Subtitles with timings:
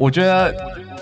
[0.00, 0.54] 我觉得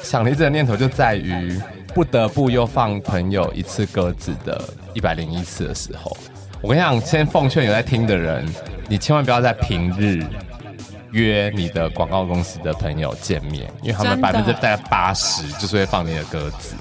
[0.03, 1.57] 想离职的念头就在于
[1.95, 4.61] 不得不又放朋友一次鸽子的
[4.93, 6.17] 一百零一次的时候。
[6.61, 8.45] 我跟你讲，先奉劝有在听的人，
[8.89, 10.21] 你千万不要在平日
[11.13, 16.75] 约你的广告公司的朋友见面，因为他们百分之大概八十就是会放你的鸽子。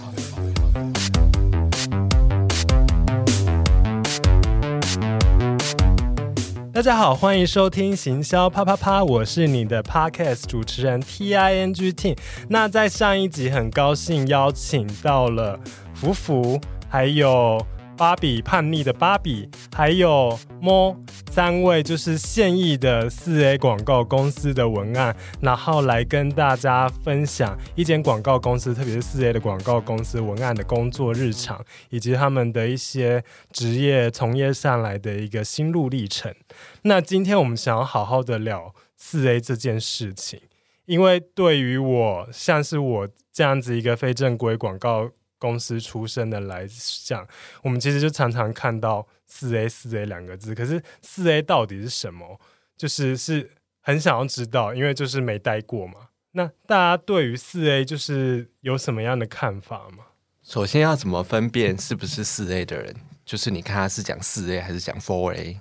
[6.77, 12.15] 大家好，欢迎收听行销啪啪啪，我是你的 Podcast 主持人 T I N G T。
[12.47, 15.59] 那在上一集很高兴邀请到了
[15.95, 17.59] 福福，还有。
[17.97, 20.95] 芭比叛逆的芭比，还有猫
[21.37, 36.33] 三位就是现役的四 A 广告公司的文案，然后来跟大家分享一间广告公司，特别是四 A 的广告公司文案的工作日常，以及他们的一些职业从业上来的一个心路历程。
[36.81, 40.41] 那今天我们想要好好的聊四 A 这件事情，
[40.87, 45.11] 因为对于我像是我这样子一个非正规广告。
[45.37, 46.67] 公司出身的来
[47.05, 47.27] 讲，
[47.63, 52.39] 我们其实就常常看到四 A 四 A 两个字，可是四 A 到底是什么？
[52.77, 56.09] 就是是很想要知道，因为就是没待过嘛。
[56.31, 60.05] 那大家对于四 A 就是有什么样的看法吗？
[60.43, 62.95] 首先要怎么分辨是不是四 A 的人？
[63.25, 65.59] 就是你看他是讲四 A 还是讲 Four A？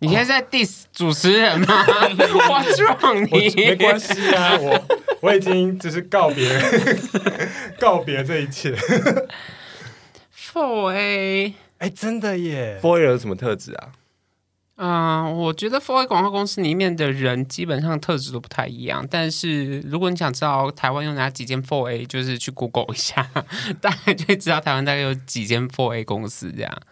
[0.00, 1.66] 你现在在 diss 主持人吗？
[1.86, 3.24] What's wrong？
[3.24, 4.86] 你没关系啊，我
[5.24, 6.46] 我已经就是告别
[7.80, 8.76] 告别这一切。
[10.36, 13.92] Four A，哎，真的耶！Four A 有什么特质啊？
[14.76, 19.06] 嗯、呃，我觉得 Four A 广告公司里面的人基本上特质都不太一样。
[19.10, 23.26] 但是如果你想知道台湾有哪几间 Four A，就是去 Google 一下，
[23.80, 26.82] 大概就会知道台湾大概有几间 Four A 公司这样。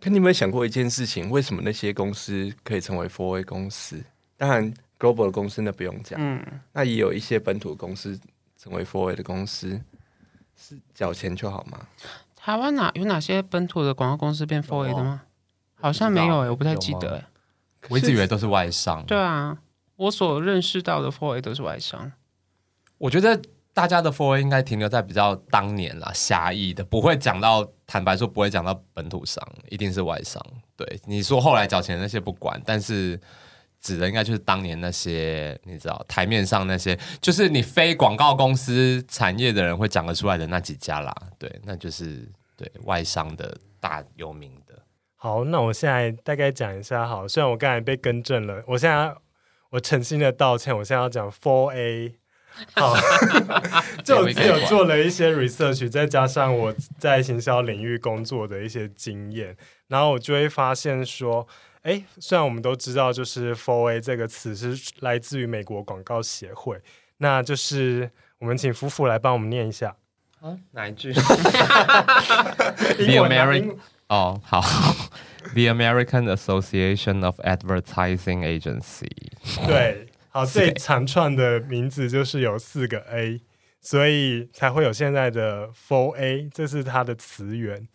[0.00, 1.28] 可你有没有想过一件事情？
[1.30, 4.02] 为什么那些公司可以成为 fora 公司？
[4.38, 6.18] 当然，global 的公司那不用讲。
[6.20, 8.18] 嗯，那也有一些本土公司
[8.56, 9.80] 成为 for A 的公司，
[10.56, 11.86] 是缴钱就好吗？
[12.34, 15.22] 台湾哪有哪些本土的广告公司变 for A 的吗？
[15.74, 17.24] 好像没有诶、欸，我不太记得诶、欸。
[17.88, 19.04] 我一直以为都是外商。
[19.06, 19.58] 对啊，
[19.96, 22.12] 我所认识到的 for A 都是外商。
[22.98, 23.40] 我觉得。
[23.76, 30.42] 大家的 for A 应该停留在比较当年啦，狭义的，不会讲到，坦白说不会讲到本土商，一定是外商。
[30.74, 33.20] 对，你说后来缴钱那些不管，但是
[33.86, 41.14] 指的应该就是当年那些，你知道台面上那些，就是你非广告公司产业的人会讲得出来的那几家啦。
[41.38, 44.74] 对，那就是对外商的大有名的。
[45.14, 49.14] 好，那我现在大概讲一下好，虽然我刚才被更正了，我现在
[49.70, 52.16] 我诚心的道歉，我现在要讲 Four A。
[52.74, 52.94] 好，
[54.04, 59.56] 就我自己有做了一些 research，再加上我在行销领域工作的一些经验，
[59.88, 61.46] 然后我就会发现说，
[61.82, 66.80] 哎，虽然我们都知道，就是 4A 这个词是来自于美国广告协会，
[67.18, 69.96] 那就是我们请夫妇来帮我们念一下，
[70.40, 71.12] 啊，哪一句？
[71.14, 71.22] The
[73.22, 73.76] American
[74.08, 74.60] 哦，好，
[75.54, 79.10] The American Association of Advertising Agency，
[79.66, 80.05] 对。
[80.36, 83.40] 好，最长串的名字就是有四个 A，
[83.80, 87.88] 所以才会有现在的 Four A，这是它的词源。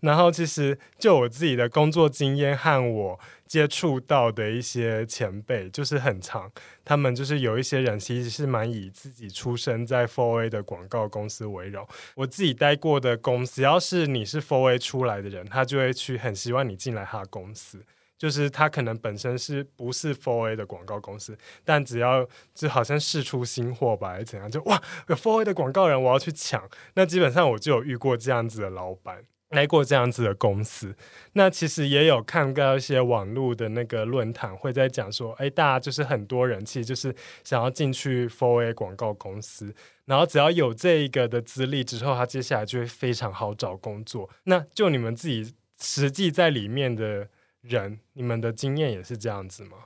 [0.00, 6.50] 然后，其实就我自己的工作经验和我接触到的一些前辈，就是很长。
[6.84, 11.86] 他们就是有一些人其实是蛮以自己出生在 Four A 的广告公司为荣。
[12.16, 17.84] 我自己待过的公司，只要是你是 Four A 出来的人，他就会去很希望你进来他的公司。
[18.24, 26.66] 就是他可能本身是不是 Four A 的广告公司，但只要就好像试出新货吧，还是怎样，就哇有 4A 的广告人，我要去抢。
[26.94, 30.96] 那基本上我就有遇过这样子的老板，来过这样子的公司。
[31.34, 37.14] 那其实也有看到一些网络的那个论坛，会在讲说，哎，大家就是很多人其实就是
[37.44, 39.74] 想要进去 Four A 广告公司，
[40.06, 44.30] 然后只要有这一个的资历之后，他接下来就会非常好找工作。
[44.44, 47.28] 那就你们自己实际在里面的。
[47.66, 49.76] 人，你们的经验也是这样子吗？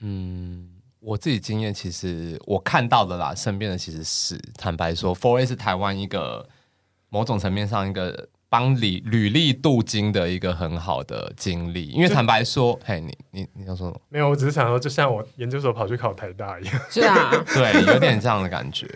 [0.00, 0.70] 嗯，
[1.00, 6.48] 我自己经验其实我看到的啦，身边的其实是坦白说 fora 是台湾一个
[7.10, 11.88] 某种层面上一个帮履履历镀金的一个很好的经历。
[11.88, 14.00] 因为坦白说，嘿，你你你要说什么？
[14.08, 18.88] 没有，我只是想说，就像我研究所跑去考台大一样，是啊， 对，有点这样的感觉。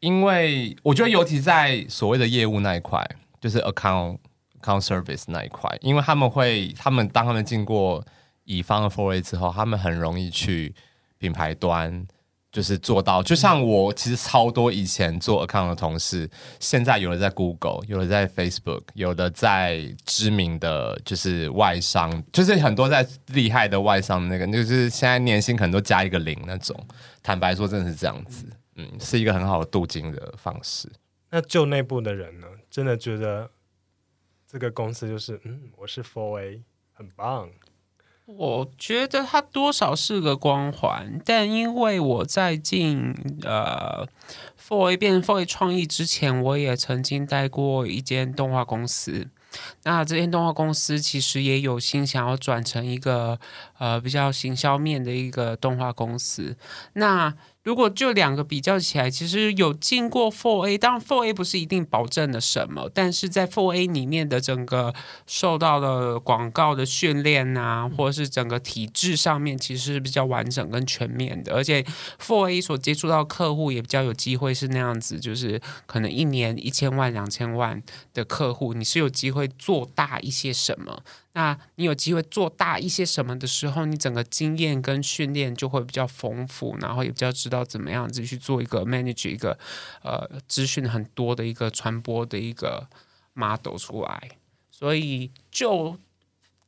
[0.00, 3.06] 因为我觉得，尤其在所谓的业务那一块，
[3.40, 4.18] 就是 account。
[4.64, 8.02] Account service 那一块，因为他们会，他们当他们进过
[8.44, 10.74] 乙方的 foray 之后，他们很容易去
[11.18, 12.06] 品牌端，
[12.50, 13.22] 就是做到。
[13.22, 26.74] 就像我其实超多以前做 account 的同事，现在有的在 Google，有的在 Facebook，有的在知名的就是外商，就是很多在厉害的外商那个，就是现在年薪可能都加一个零那种。
[27.22, 28.46] 坦白说，真的是这样子。
[28.76, 30.90] 嗯，是一个很好的镀金的方式。
[31.30, 33.50] 那就内部的人呢，真的觉得
[34.46, 36.62] 这个公司就是，嗯，我是 Four A，
[36.92, 37.50] 很棒。
[38.26, 44.06] 我觉得它多少是个光环，但因为我在进呃
[44.58, 49.28] Four A 变 Four A 创意之前，我也曾经待过一间动画公司。
[49.84, 53.38] 那这间动画公司其实也有心想要转成一个
[53.78, 56.56] 呃比较行销面的一个动画公司。
[56.94, 64.92] 那如果就两个比较起来，其实有进过 Four A，当然 Four A 不是一定保证了什么，但是在 Four A 里面的整个
[65.26, 71.82] 受到的广告的训练啊，或者是整个体制上面，其实是比较完整跟全面的，而且
[72.20, 77.82] Four A 所接触到客户也比较有机会是那样子，就是可能一年一千万、两千万
[78.12, 81.02] 的客户，你是有机会做大一些什么。
[81.34, 89.58] 那你有机会做大一些什么的时候，你整个经验跟训练就会比较丰富，然后也比较知道怎么样子去做一个 manage 一个
[90.02, 92.88] 呃资讯很多的一个传播的一个
[93.32, 94.30] model 出来。
[94.70, 95.98] 所以，就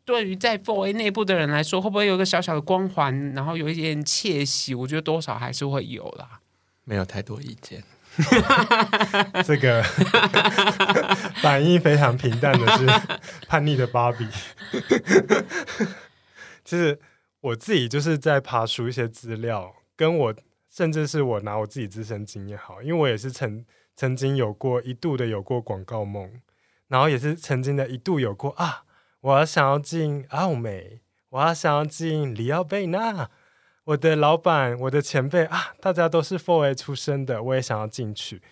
[0.05, 4.75] 对于在 4A 内部的人来说，会不会有一个小小的光环，然后有一点窃喜？
[4.75, 6.41] 我觉得多少还是会有啦。
[6.85, 7.83] 没有太多意见。
[9.45, 9.83] 这个
[11.43, 12.87] 反应非常平淡的是
[13.47, 14.27] 叛逆的芭比。
[16.65, 16.99] 其实
[17.41, 20.35] 我自己就是在爬书一些资料，跟我
[20.71, 23.65] 甚至是我拿我自己自身经验好，因为我也是曾
[23.95, 26.41] 曾经有过一度的有过广告梦，
[26.89, 28.85] 然后也是曾经的一度有过啊，
[29.21, 33.31] 我要想要进奥美，我要想要进里奥贝纳。
[33.87, 38.43] 我的老板，我的前辈啊，大家都是 Four A 出身的，我也想要进去，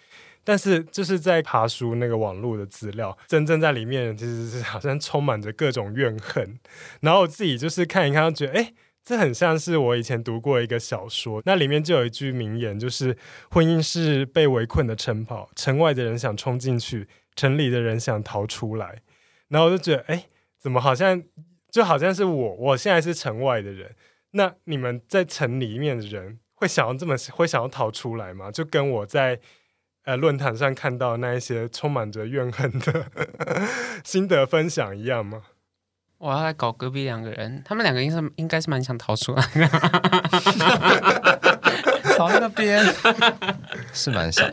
[0.45, 6.61] 但是就是在爬书那个网络的资料，真正在里面其实是好像充满着各种怨恨。
[7.01, 8.73] 然后我自己就是看一看，觉得哎，
[9.05, 13.17] 这很像是我以前读过一个小说，那里面就有一句名言，就是
[13.51, 19.03] 婚姻是被围困的城堡，城外的人想冲进去，城里的人想逃出来。
[19.49, 20.27] 然后我就觉得，哎，
[20.61, 21.21] 怎么好像
[21.73, 23.97] 就好像是我，我现在是城外的人。
[24.37, 28.51] 那你们在城里面的人会想要这么会想要逃出来吗？
[28.51, 29.39] 就跟我在
[30.05, 33.07] 呃论坛上看到那一些充满着怨恨的
[34.05, 35.43] 心得分享一样吗？
[36.19, 39.69] 我要来搞隔壁两个人，他们两个应该应该是蛮想逃出来的，
[42.17, 42.85] 逃那边
[43.93, 44.51] 是蛮想。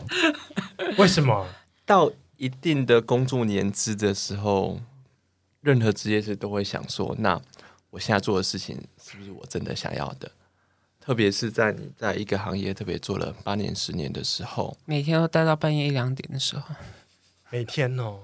[0.98, 1.46] 为什么？
[1.84, 4.80] 到一定的工作年资的时候，
[5.60, 7.40] 任何职业是都会想说，那
[7.92, 8.76] 我现在做的事情。
[8.98, 10.32] 是不是我真的想要的？
[10.98, 16.74] 特别是在你在一个行业特别做了八年、十年的时候，每天都待到半夜一两点的时候，
[17.50, 18.20] 每天哦，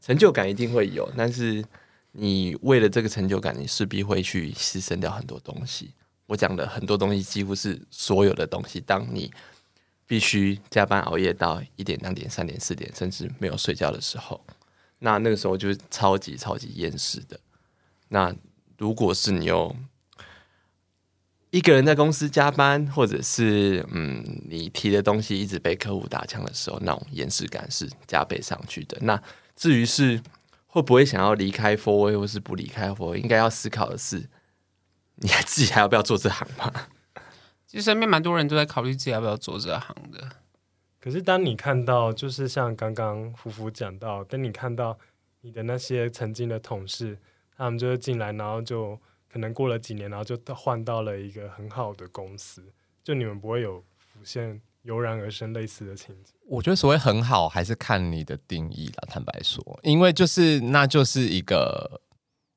[0.00, 1.64] 成就感一定会有，但是
[2.12, 5.92] 你为了这个成就感，你势必会去牺牲掉很多东西。
[6.26, 8.80] 我讲的很多东西，几乎是所有的东西。
[8.80, 9.32] 当你
[10.06, 14.40] 必须加班熬夜到一点、两点、三点、四点，甚至没有睡觉的时候，
[15.00, 17.40] 那那个时候就是超级超级厌世的。
[18.06, 18.32] 那
[18.80, 19.76] 如果是你有
[21.50, 28.96] 一个人在公司加班，或者是嗯，你提的东西一直被客户打枪的时候，那种厌世感是加倍上去的。
[29.02, 29.22] 那
[29.54, 30.18] 至于是
[30.66, 34.30] 会不会想要离开 4A，或是不离开 4A，应该要思考的是，
[35.16, 36.72] 你还自己还要不要做这行吗？
[37.66, 40.26] 其实身边蛮多人都在考虑自己要不要做这行的。
[40.98, 44.98] 可是当你看到，就是像刚刚福福讲到，当你看到
[45.42, 47.18] 你的那些曾经的同事，
[47.60, 48.98] 他们就会进来，然后就。
[49.32, 52.64] 可能过了几年，然后就换到了一个很好的公司，
[53.04, 56.34] 就你们不会有浮现油然而生类似的情景。
[56.48, 59.06] 我觉得所谓很好，还是看你的定义啦。
[59.08, 62.00] 坦白说，因为就是那就是一个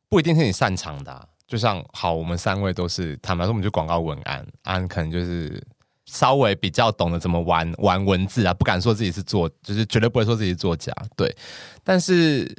[0.10, 1.30] 不一定是你擅长的。
[1.46, 5.64] 就像好，我们三位都是坦白说，我们就广告文案，安可能就是
[6.08, 10.92] 稍微比较懂得怎么玩玩文字啊，不敢说自己是作，就是绝对不会说自己是作家。
[11.16, 11.38] 对，
[11.84, 12.52] 但是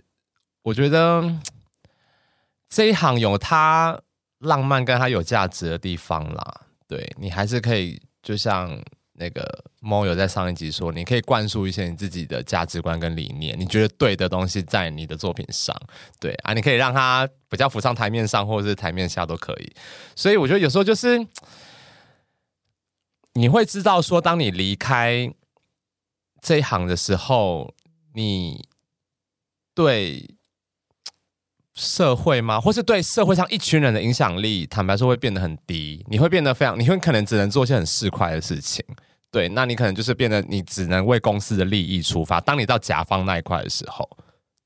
[0.63, 1.37] 我觉得。
[2.75, 3.97] 这一行有它
[4.40, 8.76] 浪漫跟它有价值的地方啦，对，你还是可以，就像
[9.12, 15.73] 那个 Mo 有在上一集说，你可以灌输一些你自己的价值观跟理念，你觉得对的东西在你的作品上，
[16.19, 19.73] 对啊，你可以让它比较浮上台面上，或者是台面下都可以。
[20.16, 21.25] 所以我觉得有时候就是
[23.35, 25.33] 你会知道说，当你离开
[26.40, 27.73] 这一行的时候，
[28.14, 28.66] 你
[29.76, 30.34] 对。
[31.75, 32.61] 社会吗？
[32.61, 36.04] 或是对社会上一群人的影响力，坦白说会变得很低。
[36.09, 38.85] 你会变得非常，你会可能只能做一些很市侩的事情。
[39.31, 42.40] 对，那你可能就是变得你只能为公司的利益出发。
[42.40, 44.09] 当你到甲方那一块的时候，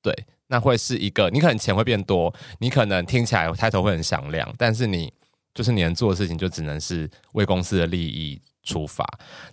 [0.02, 0.14] 对，
[0.48, 5.10] 那会是一个你可能钱会变多，你可能听起来抬头会很响亮，但是你
[5.54, 9.02] 就是你能做的事情就只能是为公司的利益出发。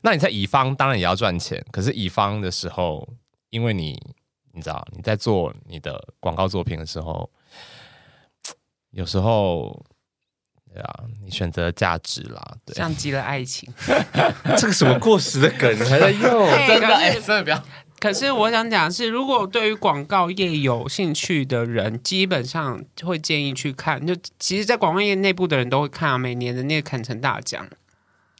[0.01, 3.07] 那你在乙方当然也要赚钱，可是乙方的时候，
[3.49, 3.97] 因为你
[4.51, 7.29] 你知道你在做你的广告作品的时候，
[8.95, 9.85] 有时候
[10.73, 13.71] 对啊，你选择价值啦，对，像极了爱情，
[14.57, 16.47] 这个什么过时的梗还在用？
[16.67, 17.63] 真的哎，真的不要。
[17.99, 24.05] 可是我想讲的是，如果对于广告业有兴趣的人，基本上会建议去看。
[24.05, 27.67] 就其实，在广告业内部的人都会看啊，每年的那个坎城大奖。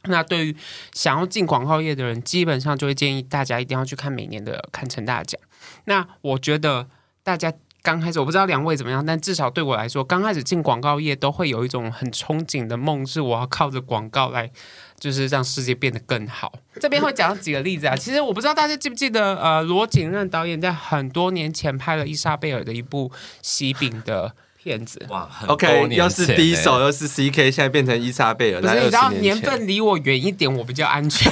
[0.04, 0.56] 那对于
[0.92, 5.40] 想要进广告业的人，基本上就会建议大家一定要去看每年的坎城大奖。
[5.86, 6.88] 那我觉得
[7.24, 7.52] 大家
[7.86, 14.50] 刚开始，我不知道两位怎么样，但至少对我来说，刚开始进广告业都会有一种很憧憬的梦，是我要靠着广告来。
[14.98, 16.50] 就是让世界变得更好。
[16.80, 17.94] 这边会讲几个例子啊。
[18.00, 23.12] 其实我不知道大家记不记得，呃，罗景任导演在很多年前拍了伊莎贝尔的一部
[23.42, 25.04] 喜饼的片子。
[25.10, 28.60] 哇，OK，又是第一首，又是 CK，现在变成伊莎贝尔。
[28.62, 31.30] 不是，你知道年份离我远一点，我比较安全。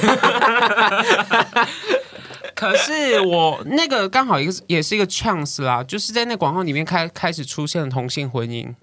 [2.55, 8.73] 可是我那个刚好一个也是一个 chance 啦，就是在那广告里面开开始出现了同性婚姻。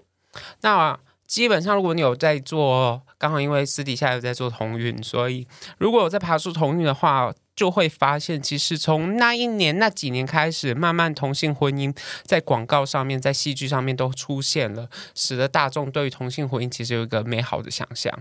[0.61, 5.47] 那基本上，如果你有在做，刚好因为私底下有在做同运，所以
[5.79, 18.13] 如果有在爬出同运的话，就会发现，其实从那一年那几年开始，慢慢同性婚姻在广告上面、在戏剧上面都出现了，使得大众对于同性婚姻其实有一个美好的想象。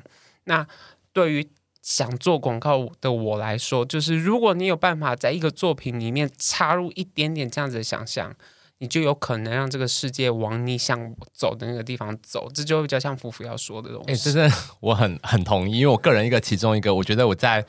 [0.46, 0.66] 那
[1.12, 1.50] 对于
[1.82, 8.36] 想做广告的我来说，就是如果你有办法在一个作品里面插入一点点这样子的想象。
[8.84, 14.12] 你就有可能让这个世界往你想走的那个地方走，这就比较像福福要说的东西。
[14.12, 17.64] 哎、欸，真的，我很 很同意，因为我个人一个其中一个，我觉得我在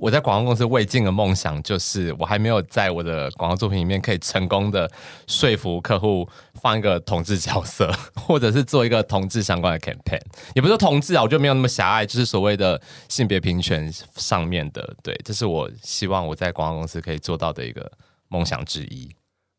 [0.00, 4.90] 我在广告公司未尽的梦想，就是我还没有在我的广告作品里面可以成功的
[5.26, 10.20] 说服客户放一个 同志角色，或者是做一个同志相关的 campaign，
[10.54, 14.96] 也不是说同志啊，我觉得没有那么狭隘，就是所谓的性别平权上面的。
[15.02, 17.92] 对，这是我希望我在广告公司可以做到的一个
[18.28, 19.10] 梦想之一。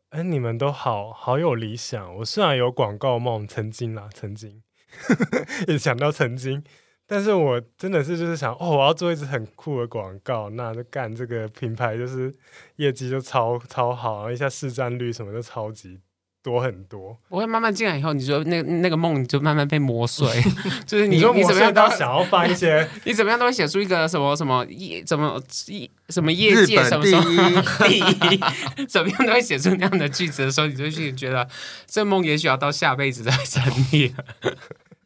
[0.10, 2.16] 哎，你们都好好有理想。
[2.18, 4.62] 我虽然有广告梦，曾经啦，曾经
[5.70, 6.64] 也想到曾经，
[7.14, 12.34] 但是我真的是就是想，哦，我要做一支很酷的广告，那就干这个品牌，就是
[12.78, 16.00] 业绩就超超好，然后一下市占率什么的超级。
[16.44, 20.28] 多很多，我会慢慢进来以后，你说那那个梦你就慢慢被磨碎，
[20.88, 31.48] 就是你你，你怎么样都想要放一些， 你怎么样都会写出一个什么什么业怎么业什么业界什么什么第一， 怎么样都会写出那样的句子的时候，你就去觉得
[31.86, 34.12] 这梦也许要到下辈子再成立。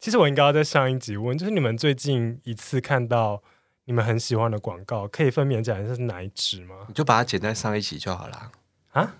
[0.05, 3.41] 其实我应该要在上一集问，就是你们最近一次看到
[3.85, 6.75] 你们很喜欢的广告，可以分别讲一下是哪一支吗？
[6.87, 8.51] 你就把它剪在上一集就好了
[8.93, 9.15] 啊。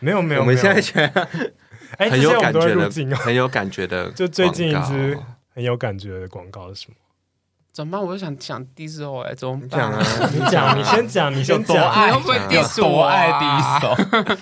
[0.00, 1.28] 没有没有，我们现在觉得
[1.96, 5.18] 哎，很有感觉的，哦、很有感觉的，就最近一支
[5.54, 6.96] 很有感觉的广告是什么？
[7.72, 8.02] 怎么办？
[8.02, 10.04] 我就想讲 Diesel 哎，怎么讲啊？
[10.30, 11.74] 你讲，你先讲，你先讲。
[11.74, 12.80] 你会不会 Diesel？
[12.82, 14.38] 多爱 Diesel？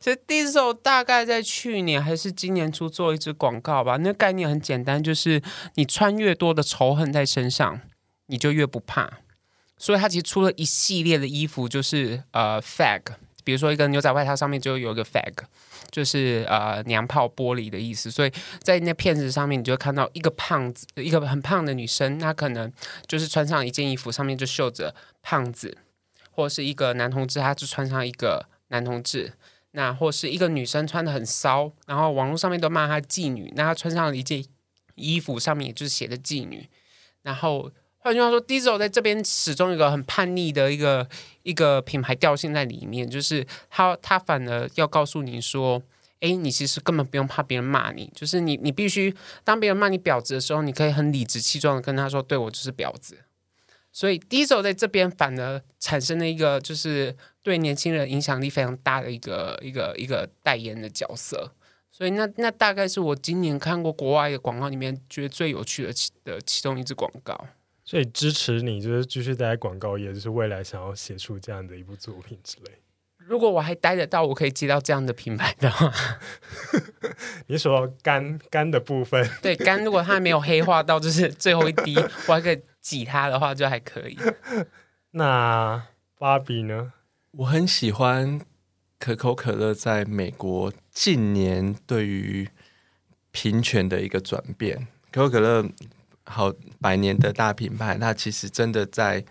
[0.00, 3.96] 其实 Diesel 大概在去年还是今年初做一支广告吧。
[3.96, 5.42] 那概念很简单，就是
[5.74, 7.80] 你穿越多的仇恨在身上，
[8.26, 9.18] 你就越不怕。
[9.76, 13.02] 所以他其实出了一系列的衣服，就是呃 Fag。
[13.44, 15.32] 比如说，一个牛仔外套上面就有一个 fag，
[15.90, 18.10] 就是呃娘炮玻璃的意思。
[18.10, 18.30] 所以
[18.62, 22.70] 在那片子上面，你就会看到一个胖子，一个很胖的女生，她可能
[23.06, 25.78] 就是穿上一件衣服，上面就绣着胖子，
[26.30, 29.32] 或是一个男同志，他就穿上一个男同志，
[29.72, 34.44] 那或是一个女生穿的很骚，然后网络上面都骂她妓女，那她穿上了一件
[34.94, 36.68] 衣服，上面也就是写着妓女，
[37.22, 37.70] 然后。
[38.00, 41.06] 换句话说，Diesel 在这边始终有一个很叛逆的一个
[41.42, 45.82] 一个品牌调性在里面，就是他他反而要告诉你说，
[46.20, 53.18] 哎，你其实根本不用怕别人骂你，就是你你必须当别人骂你婊子的时候，你可以很理直气壮的跟他说，对，我就是婊子。
[53.98, 57.12] 所以 Diesel 在这边反而产生了一个就是
[57.42, 61.50] 对年轻人影响力非常大的一个一个一个代言的角色。
[61.90, 67.48] 所以那那大概是我今年看过国外的广告里面觉得最有趣的其的其中一支广告。
[67.84, 72.70] 所以支持你，就是继续待在广告业，就是未来想要写出这样的一部作品之类。
[73.16, 75.92] 如果我还待得到，我可以接到这样的品牌的话，
[77.48, 81.96] 你说干干的部分，对干，如果它没有黑化到就是最后一滴，
[82.28, 84.16] 我还可以挤它的话，就还可以。
[85.12, 85.82] 那
[86.18, 86.94] 芭比呢？
[87.32, 88.40] 我很喜欢
[88.98, 92.48] 可口可乐在美国近年对于
[93.30, 95.68] 平权的一个转变，可口可乐。
[96.24, 99.22] 好，百年的大品牌，那其实真的在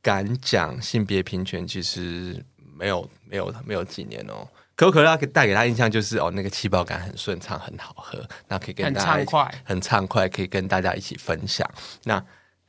[0.00, 2.42] 敢讲性别平权，其实
[2.74, 4.48] 没有没有没有几年哦。
[4.74, 11.70] 可口可乐带给他印象就是哦，那个气泡感很顺畅，很好喝，那可以跟大家很畅快，很畅快，可以跟大家一起分享。
[12.04, 12.22] 那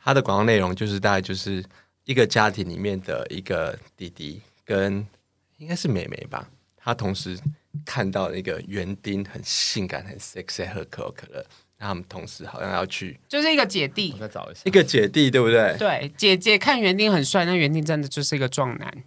[0.04, 1.64] 它的广告内容就是大概就是
[2.06, 5.06] 一个家庭里面的一个弟弟跟
[5.58, 7.38] 应该是妹妹吧，他同时
[7.86, 11.46] 看到一个园丁很性感很 sexy 喝可口可乐，
[11.78, 15.76] 那他们同时好像要去，就是一个姐弟，我再找一下一个姐弟对不对？
[15.78, 19.04] 对，姐姐看园丁很帅，那园丁真的就是一个壮男。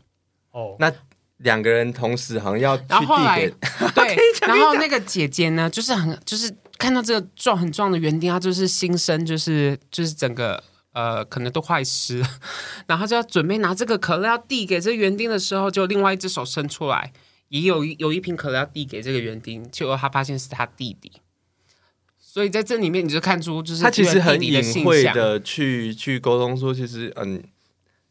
[0.52, 0.92] 哦，那
[1.38, 10.62] 两个人同时好像要去然后后来递给， 对，然后那个姐姐呢，就是很就是看到这个壮很壮的园丁，她就是心生就是就是整个
[10.94, 12.28] 呃可能都快湿了，
[12.88, 17.12] 然后就要准备拿这个可乐要递给这园丁的时候，就另外一只手伸出来，
[17.50, 21.12] 也有一有一瓶可乐要递给这个园丁，结果他发现是他弟弟，
[22.18, 27.42] 所以在这里面你就看出就是他其实很隐晦的去去沟通说，其实嗯。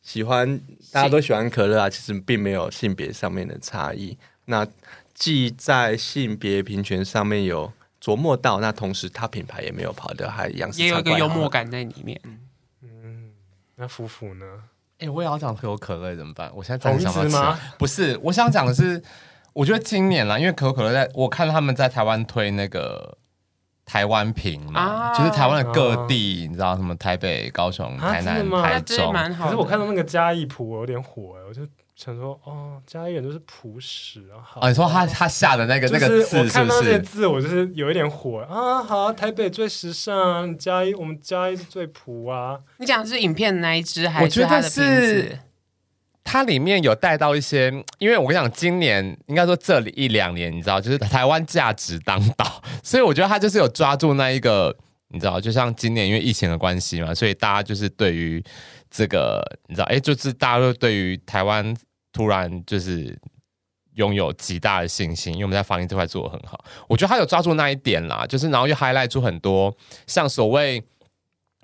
[0.06, 0.60] 喜欢
[0.92, 4.18] 大家都喜欢可乐啊，其实并没有性别上面的差异。
[4.48, 4.68] 那
[5.14, 7.72] 既在性别平权上面有
[8.04, 12.20] 琢磨到，那同时他品牌也没有跑掉，还一样式也有一个幽默感在里面。
[12.26, 12.38] 嗯，
[13.76, 14.46] 那夫妇呢？
[15.00, 16.52] 哎、欸，我也要讲可口可乐怎么办？
[16.56, 17.60] 我现在真的想吗？
[17.78, 19.02] 不是，我想讲的是，
[19.54, 23.18] 我觉得今年啦，因为可口可乐在我看他们在台湾推那个。
[23.86, 26.96] 台湾瓶嘛，啊、就是台湾的各地，啊、你知道什么？
[26.96, 29.14] 台北、高雄、台南、啊、台中。
[29.38, 31.64] 可是我看到那个嘉义埔，我有点火哎，我就
[31.96, 34.42] 想说，哦，嘉义人都是朴实啊。
[34.44, 36.38] 好哦，你说他他下的那个那个字是是？
[36.38, 38.82] 我看到那些字，我就是有一点火啊。
[38.84, 42.60] 好啊，台北最时尚，嘉义我们嘉义是最朴啊。
[42.78, 45.40] 你讲的是影片的那一只，还是他的瓶子？
[46.26, 47.70] 它里面有带到一些，
[48.00, 54.76] 因为我跟你讲，今年应该说这里一两年，你知道，就是台湾价值当道，所以我觉得他就是有抓住那一个，
[55.14, 58.44] 你知道，就像今年因为疫情的关系嘛，所以大家就是对于
[58.92, 61.74] 这个，你知道，哎，就是大家都对于台湾
[62.12, 63.18] 突然就是
[63.94, 69.74] 拥有极大的信心，因为我们在防疫这块做的很好，我觉得他有抓住那一点啦，就是然后又 highlight 出很多
[70.08, 70.84] 像所谓。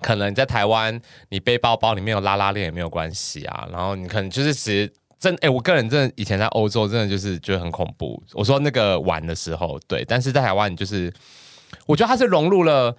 [0.02, 3.68] 可能在台湾，你背包包里面有拉拉链也没有关系啊。
[3.70, 8.22] 然后你可能就是其实真哎、我个人真的以前在欧洲真的就是觉得很恐怖。
[8.32, 11.12] 我说那个玩的时候，对，但是在台湾你就是，
[11.84, 12.96] 我觉得它是融入了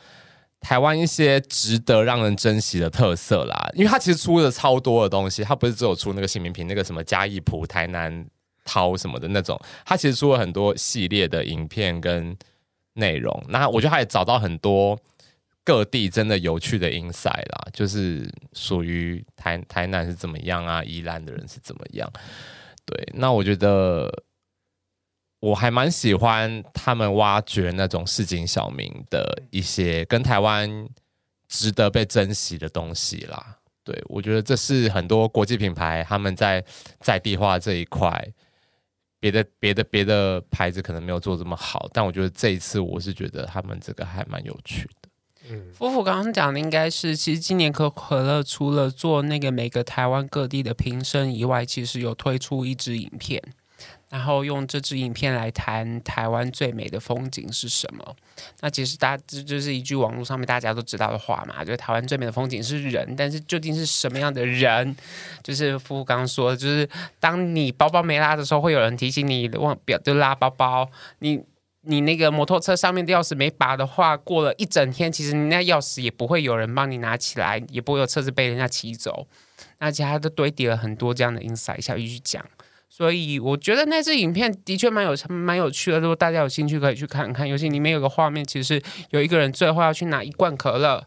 [0.62, 3.70] 台湾一些值得让人珍惜的特色啦。
[3.74, 8.26] 因为它其实出了超多的东西，它不是只有出那个新名品，那个什么嘉义埔、台南
[8.64, 12.38] 涛什么的那种，它其实出了很多系列的影片跟
[12.94, 13.44] 内容。
[13.50, 14.98] 那我觉得它也找到很多。
[15.64, 22.12] 各地真的有趣的 insight 啦，就是属于台台南是怎么样啊，宜兰的人是怎么样？
[22.84, 24.12] 对，那我觉得
[25.42, 30.88] 我还蛮喜欢他们挖掘那种市井小民的一些跟台湾
[31.50, 33.58] 值得被珍惜的东西啦。
[33.84, 36.64] 对，我觉得这是很多国际品牌他们在
[37.00, 38.26] 在地化这一块，
[39.20, 45.10] 别的别的别的牌子可能没有做这么好，但我觉得这一次我是觉得他们这个还蛮有趣的。
[45.74, 53.42] 夫妇刚刚讲的应该是，其实今年可口可乐除了做那个每个台湾各地的瓶身以外，其实有推出一支影片，
[54.12, 58.16] 然后用这支影片来谈台湾最美的风景是什么。
[58.60, 64.96] 那其实大家这就是一句网络上面大家都知道的话嘛，就是台湾最美的风景是人，但是究竟是什么样的人？
[65.42, 66.88] 就是夫刚刚说，就是
[67.20, 71.42] 当你包包没拉的时候，会有人提醒你忘表就拉包包，你。
[71.84, 79.26] 你那个摩托车上面的钥匙没拔的话，过了一整天，其实你那钥匙也不会有人帮你拿起来，也不会有车子被人家骑走。
[79.80, 82.46] 那其他都堆叠了很多这样的 insight 下去去讲，
[82.94, 86.00] 所以我觉得那支影片的确蛮有蛮有趣的。
[86.02, 87.48] 如果大家有兴趣，可以去看看。
[87.48, 91.02] 尤其里面有个画面，其实有一个人最后要去拿一罐可乐，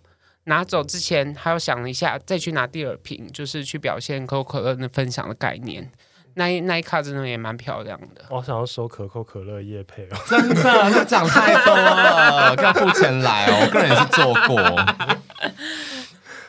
[0.45, 5.91] 拿走之前，还要想了一下再去拿第二瓶，就是去表现可口可乐的分享的概念。
[6.37, 8.25] 那一那一卡真的也蛮漂亮的。
[8.31, 13.61] 我想要收可口可乐业配哦，真的，那讲太多了，要付钱来哦。
[13.61, 14.59] 我个人也是做过。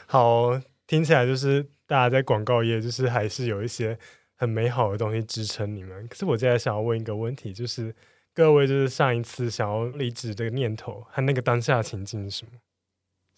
[0.08, 4.00] 好，听起来就是大家在广告业，就是还是有一些
[4.36, 6.08] 很美好的东西支撑你们。
[6.08, 7.94] 可是我现在想要问一个问题，就是
[8.34, 12.52] 各位就是上一次想要离职这个念头和那个当下情境是什么？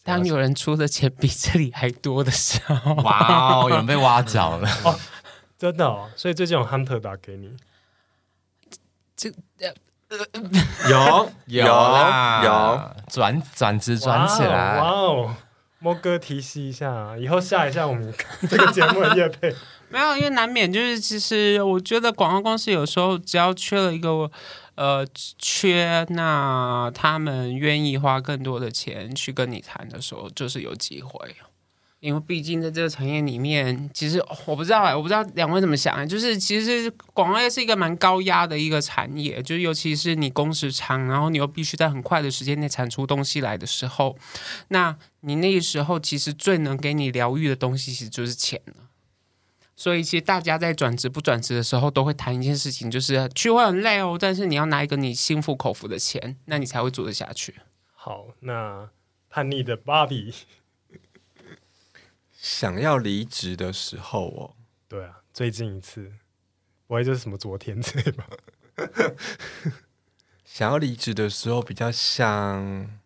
[0.03, 4.69] 当有人出的钱比这里还多的时候，哇哦，有人被挖角了。
[4.85, 4.97] 哦
[5.57, 7.51] 真的哦，所以最近有 Hunter 打给你，
[9.15, 9.73] 这呃
[10.87, 11.65] 有 有
[12.45, 15.35] 有转转职转起来，哇哦，
[15.79, 18.13] 莫哥提示一下，以后下一下我们
[18.47, 19.53] 这个节目的乐配
[19.89, 24.29] 没有，因为难免就是其实我觉得广告公司有时候只要缺了一个
[24.75, 31.35] 呃缺，那他们愿意花更多的钱去跟你谈的时候，就是有机会。
[31.99, 44.15] 因为毕竟在这个产业里面，其实我不知道哎，我不知道两位怎么想，就是其实广告业是一个蛮高压的一个产业，就是尤其是你工时长，然后你又必须在很快的时间内产出东西来的时候，
[44.67, 48.73] 那你那个时候其实最能给你疗愈的东西，其实就是钱了。
[49.79, 57.53] 所以其实大家在转职不转职的时候，都会谈一件事情，就是去会很累哦，但是你要拿一个你心服口服的钱，那你才会做得下去。
[57.93, 58.89] 好，那
[59.29, 60.33] 叛逆的芭比。
[62.33, 64.55] 想要离职的时候哦，
[64.87, 66.11] 对啊，最近一次，
[66.87, 68.25] 不会就是什么昨天对吧？
[70.43, 72.99] 想要离职的时候，比较像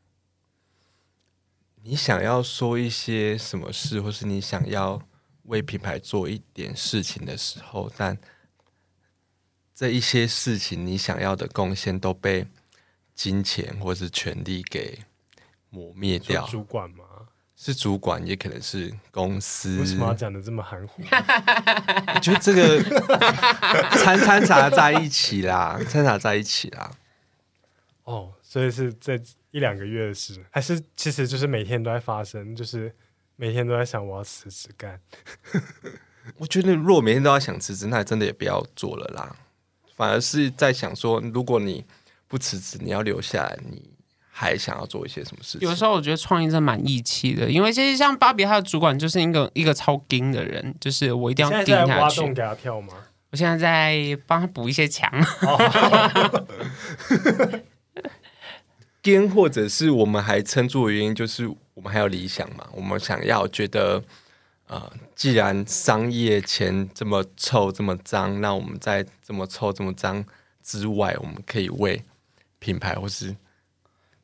[1.83, 5.01] 你想要说一些什么事，或是你想要
[5.43, 8.17] 为品牌做一点事情的时候，但
[9.73, 12.45] 这一些事情你想要的贡献都被
[13.15, 14.99] 金钱或是权力给
[15.69, 16.45] 磨灭掉。
[16.47, 17.05] 主管吗？
[17.55, 19.77] 是主管，也可能是公司。
[19.77, 21.03] 为什么要讲的这么含糊？
[22.15, 22.81] 我觉得这个
[23.99, 26.91] 掺掺杂在一起啦，掺杂在一起啦。
[28.03, 29.13] 哦，所以是这
[29.51, 32.95] 一两个月的事，还是其实就是每天都在发生，就是
[33.41, 35.01] 每天都在想我要辞职干。
[36.37, 39.35] 我觉得如果每天都要想辞职，那真的也不要做了啦。
[39.95, 41.83] 反而是在想说，如果你
[42.27, 43.89] 不辞职，你要留下来，你。
[44.33, 45.67] 还想要做一些什么事情？
[45.69, 51.91] 有时候我觉得创意真的蛮义气的，因为其实像芭比，他的主管就是一个一个超硬的人，就是我一定要盯下去。
[51.91, 52.93] 挖洞给他跳吗？
[53.29, 55.11] 我现在在帮他补一些墙。
[59.03, 61.47] 硬或者是我们还撑住的原因，就是
[61.81, 62.69] 我们还有理想嘛。
[62.71, 64.03] 我们想要觉得，
[64.67, 70.23] 呃，既然商业钱这么臭这么脏，那我们在这么臭这么脏
[70.61, 72.03] 之外，我们可以为
[72.59, 73.35] 品牌或是。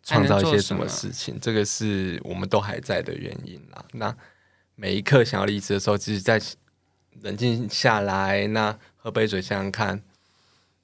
[0.04, 3.84] 创造一些什么事情，这个是我们都还在的原因啦。
[3.91, 4.15] 那
[4.76, 6.41] 每一刻想要离职的时候，其实在
[7.24, 10.02] 冷静下来，那喝杯水想想看，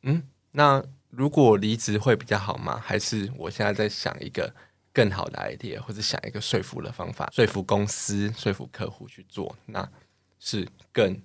[0.02, 2.78] 嗯，那如果离职会比较好吗？
[2.84, 4.54] 还是我现在在想一个
[4.94, 9.90] 更好的 idea，或者想一个说服的方法，说服公司、说服客户去做，那
[10.40, 11.20] 是更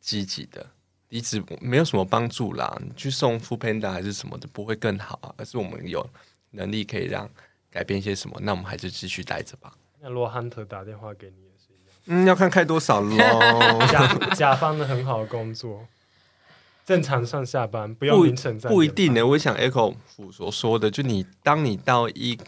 [0.00, 0.66] 积极的。
[1.10, 5.34] 离职没有什么帮助啦，你去送 foodpanda 还是什么的，不会更好啊。
[5.36, 6.08] 而是我们有。
[6.54, 7.26] 能力可以让
[7.70, 8.38] 改变一些什么？
[8.42, 9.72] 那我们还是继续待着吧。
[10.00, 11.94] 那如果 Hunter 打电话给你也是一样。
[12.04, 13.16] 嗯，要看开多少喽。
[13.90, 15.88] 甲甲方的很好的工作，
[16.84, 18.68] 正常上下班不用凌晨在。
[18.68, 19.26] 不一定呢。
[19.26, 22.38] 我想 Echo 府所说的，就你当你到一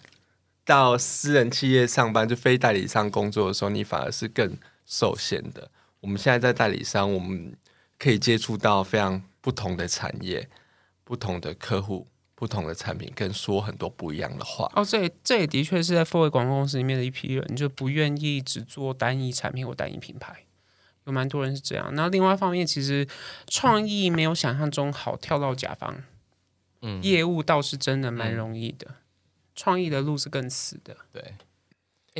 [0.64, 5.70] 到私人企业上班，就非代理商工作的时候，你反而是更受限的。
[6.00, 7.56] 我们现在在代理商，我们
[7.98, 10.48] 可以接触到非常不同的产业，
[11.04, 12.06] 不同的客户。
[12.36, 14.70] 不同的产品，跟说很多不一样的话。
[14.74, 20.44] 哦，这也这也的确是在 4A 广告公司里面的一批人，就不愿意只做单一产品或单一品牌，
[21.04, 21.88] 有蛮多人是这样。
[21.94, 23.06] 那另外一方面，其实
[23.46, 26.02] 创意没有想象中好跳到甲方，
[26.82, 28.94] 嗯，业务倒是真的蛮容易的，嗯、
[29.54, 30.96] 创意的路是更死的。
[31.12, 31.34] 对，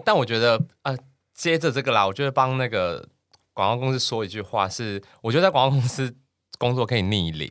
[0.04, 0.98] 但我觉得啊、呃，
[1.32, 3.08] 接着这个啦，我觉得帮那个
[3.52, 6.14] 广告公司说一句话是，我觉得在广告公司
[6.58, 7.50] 工作可以逆龄。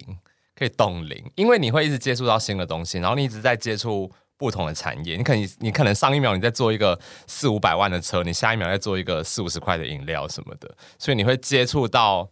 [0.56, 5.18] 可以冻龄，因为你会一直接触到新的东西，然后你一直在接触不同的产业。
[5.18, 12.30] 你可能你可能上一秒你在做一个四五百万的车，你下一秒在做一个四五十块的饮料什么的，所以你会接触到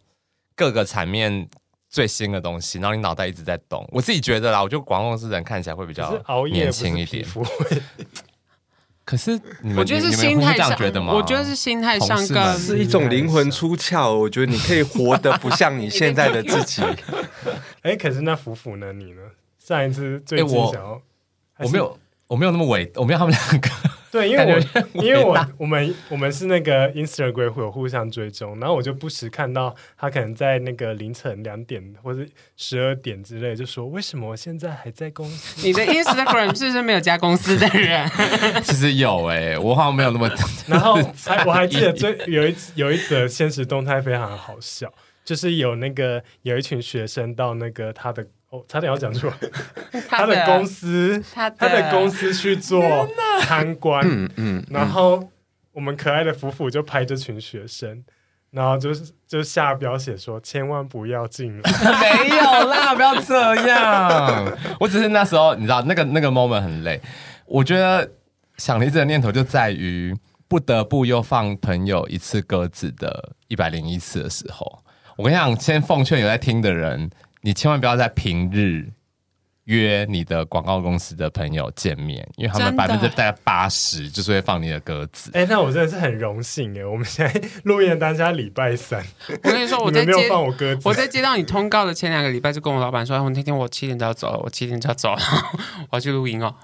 [0.54, 1.48] 各个层面
[1.92, 3.86] 最新的东西，然后你脑袋一直在动。
[3.92, 6.10] 我自己觉得啦，我觉得广告公司人看起来会比较
[6.50, 7.24] 年轻一点。
[9.04, 9.38] 可是，
[9.76, 11.12] 我觉得是心态上，觉得吗？
[11.12, 14.10] 我觉得是心态上跟是一种灵魂出窍。
[14.14, 16.82] 我觉得你可以活得不像你现在的自己。
[17.82, 18.92] 哎、欸，可是那福福呢？
[18.92, 19.20] 你呢？
[19.58, 21.02] 上一次最近想要，
[21.58, 23.68] 欸、我，我没有，我没有那么伟，我没有他们两个。
[24.12, 32.20] 对，因为我因为我我们我们是那个 Instagram 会有互相追踪，然后我就不时看到他可能在那个凌晨两点或者
[32.54, 35.66] 十二点之类，就说为什么我现在还在公司？
[35.66, 38.06] 你的 Instagram 是不是没有加公司的人？
[38.62, 40.30] 其实有哎、欸，我好像没有那么。
[40.68, 44.92] 然后 还我还记得最有一有一则现实动态非常好笑，
[45.24, 48.26] 就是有那个有一群学生到那个他的。
[48.52, 49.34] 哦，差点要讲出来，
[50.10, 53.08] 他的公司，他的公司去做
[53.40, 55.26] 参观，嗯嗯，然后
[55.72, 58.04] 我们可爱的福福就拍这群学生，
[58.50, 61.70] 然后就是就下标写说千万不要进来，
[62.28, 67.00] 没有啦，不要这样，我只是那时候你知道那个那个 moment 很累，
[67.46, 68.06] 我觉得
[68.58, 70.14] 想离职的念头就在于
[70.46, 74.84] 不得不又放朋友一次鸽子的一百零一次的时候，
[75.16, 77.08] 我跟你讲，先奉劝有在听的人。
[77.42, 78.90] 你千万不要在平日
[79.64, 85.30] 约你的广告公司的朋友见面，因为他们百分之大概八十就是会放你的鸽子。
[85.34, 86.84] 哎、欸，那我真的是很荣幸哎！
[86.84, 90.88] 我们现在 录音的当下礼拜三，我跟你说，我在接没有放我鸽子。
[90.88, 95.20] 我在接到你通告的前两个礼拜就跟我老板说，我那天我七点就要走了，我七点就要走了，
[95.90, 96.54] 我要去录音哦。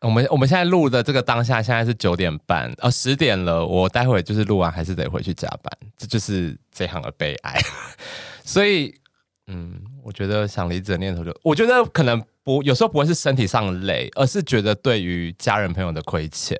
[0.00, 7.60] 我们我们现在录的这个当下现在是九点半，呃，十点了，我待会就是录完还是得回去加班，这就是这行的悲哀。
[8.44, 8.94] 所以，
[9.48, 9.74] 嗯，
[10.08, 12.24] 我觉得想离职的念头就，我觉得可能。
[12.42, 16.56] 不，有时候不会是身体上累，而是觉得对于家人朋友的亏欠，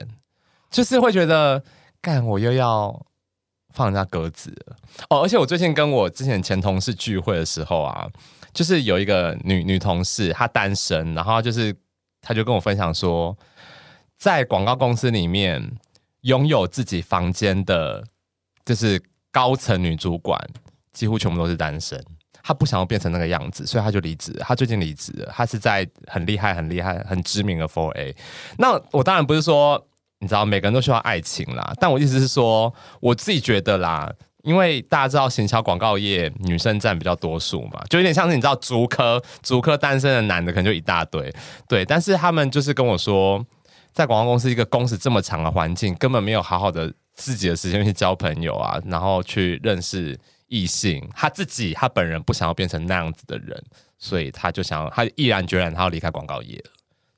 [0.70, 1.64] 就是会觉得，
[2.02, 3.06] 干我又要
[3.72, 4.54] 放人家鸽子
[5.08, 5.22] 哦。
[5.22, 8.06] 而且我最近跟我之前前同事聚会的时候啊，
[8.52, 11.74] 就是有一个女女同事，她单身，然后就是
[12.20, 13.34] 她就跟我分享说，
[14.18, 15.72] 在广告公司里面
[16.20, 18.04] 拥有自己房间的，
[18.62, 20.38] 就是高层女主管，
[20.92, 22.04] 几乎全部都是单身。
[22.48, 24.32] 他不想要变成那个样子，所以他就离职。
[24.40, 28.16] 他最近离职了，他是在很厉害、很厉害、很知名的 Four A。
[28.56, 29.87] 那我当然不是说，
[30.20, 34.11] 你知道每个人都需要爱情啦，但我意思是说，我自己觉得啦，
[34.44, 41.30] 因为大家知道行销广告业女生占比较多数嘛，就有点像是你知道，竹科竹科单身的男的可能就一大堆，
[41.68, 41.84] 对。
[41.84, 43.44] 但是他们就是跟我说，
[43.92, 50.18] 在广告公司一个工时这么长的环境，根本没有好好的自己的时间去交朋友啊，然后去认识。
[50.48, 53.62] 异性，他自己他本人不想要变成那样子的人，
[53.98, 56.70] 所以他就想，他毅然决然他要离开广告业了。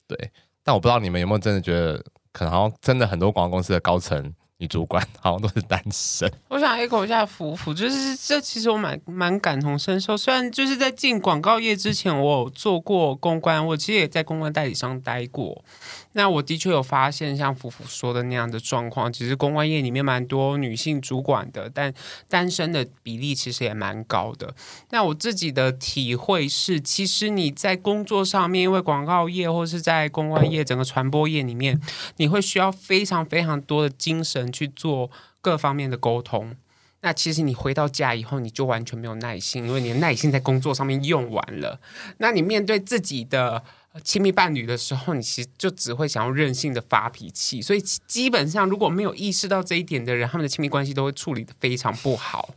[0.07, 0.31] 对，
[0.63, 6.31] 但我不知道你们有没有真的觉得，可能好像真的很多广告公司的高层女主管 好像都是单身。
[6.49, 10.17] 我想 echo 一下福福，就是这其实我蛮蛮感同身受。
[10.17, 15.65] 虽然就是在进广告业之前，我有做过公关，我其实也在公关代理商待过。
[16.13, 21.95] 那我的确有发现，像福福说的那样的状况，其实公关业里面蛮多女性主管的，但
[22.29, 24.53] 单身的比例其实也蛮高的。
[24.91, 31.81] 那我自己的体会是，其实你在工作上面，因为广告业或是在公关业整个传播业里面，
[32.17, 35.09] 你会需要非常非常多的精神去做
[35.41, 36.57] 各方面的沟通。
[37.03, 41.81] 那其实你回到家以后，你就完全没有耐心，因为你的耐心在工作上面用完了。
[42.19, 43.63] 那你面对自己的。
[44.05, 52.55] 亲密伴侣的时候，你其实就只会想要任性的发脾气，所以基本上如果没有意识到这一点的人，他们的亲密关系都会处理得非常不好。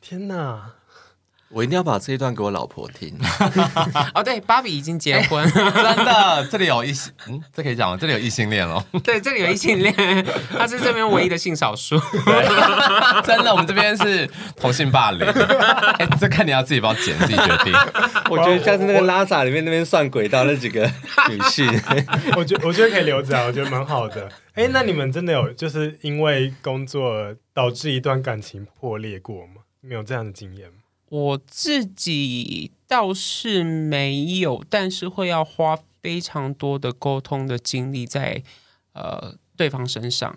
[0.00, 0.74] 天哪！
[1.52, 3.14] 我一定要把这一段给我老婆听。
[4.14, 5.50] 哦，对，芭比已经结婚，欸、
[5.94, 7.98] 真的，这里有异性，嗯，这可以讲吗？
[8.00, 8.82] 这里有异性恋哦。
[9.04, 9.94] 对，这里有异性恋，
[10.50, 12.00] 他是这边唯一的性少数。
[13.24, 15.20] 真的，我们这边是同性霸凌。
[15.28, 17.72] 哎、欸，这看你要自己帮剪，自己决定。
[18.30, 20.90] 我觉得像是那个拉萨里面那边算轨道那几个
[21.28, 21.66] 女性，
[22.36, 24.26] 我觉我觉得可以留着啊，我觉得蛮好的。
[24.54, 29.62] 哎、欸，那你们真的有就是因为工作导致一段感情破裂过吗？
[29.80, 30.74] 没有这样的经验吗？
[31.12, 38.42] 我自己倒是没有，但是会要花非常多的沟通的精力在
[38.94, 40.34] 呃对方身上。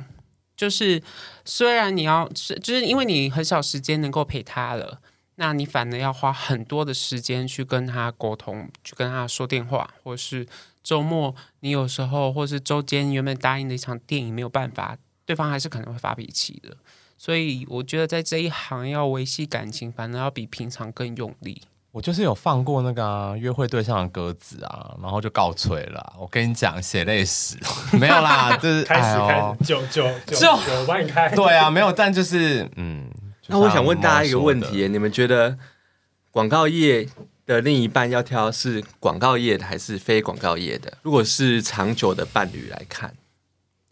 [0.58, 1.02] 就是
[1.46, 5.00] 虽然你要是就是因为你很少时间能够陪他了，
[5.36, 10.46] 那你反而要花很多的时间去跟他沟通，去跟他说电话，或是
[10.84, 16.76] 周末你有时候或是周间原本答应的一场电影没有办法，对方还是可能会发脾气的。
[17.18, 21.62] 所以我觉得在这一行要维系感情，反而要比平常更用力。
[21.92, 26.14] 我就是有放过那个、啊、约会对象的鸽子啊，然后就告吹了。
[26.20, 27.58] 我跟你讲，血泪史
[27.94, 31.30] 没有啦，就是开始开始九九九九帮你开。
[31.30, 33.10] 对啊，没有，但就是嗯。
[33.48, 35.58] 那我想问大家一个问题：你们觉得
[36.32, 37.08] 广告业
[37.46, 40.98] 的另一半要挑是广告业的还是非广告业的？
[41.04, 43.16] 如果是长久的伴侣来看，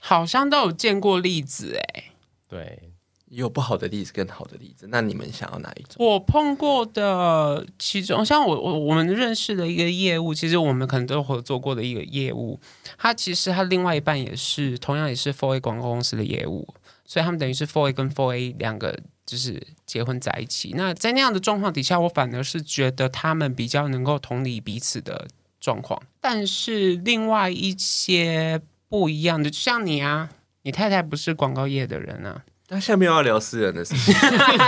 [0.05, 2.03] 好像都有见过例子哎、欸。
[2.49, 2.89] 对。
[3.29, 5.95] 有不好的例子跟好的例子，那你们想要哪一种？
[5.97, 12.59] 我碰过的其中，像我我我们认识的一个业务，其实我们可能都合作过的一个业务，
[12.95, 16.71] 他其实他另外一半也是同样也是 Four A 广告公司的业务，
[17.07, 20.73] 所以他们等于是 Four A 跟 Four A 两个就是结婚在一起。
[20.75, 25.27] 那在那样的状况底下，我反而是觉得他们比较能够同理彼此的
[25.59, 28.61] 状况，但是另外一些
[28.93, 30.29] 不一样的，就像你啊，
[30.61, 32.43] 你太太不是广告业的人啊。
[32.67, 34.13] 那下面要聊私人的事情，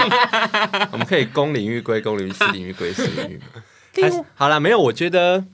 [0.92, 3.40] 我们可以公领域归公领域，私领域归私领域。
[4.34, 5.46] 好了，没有，我觉得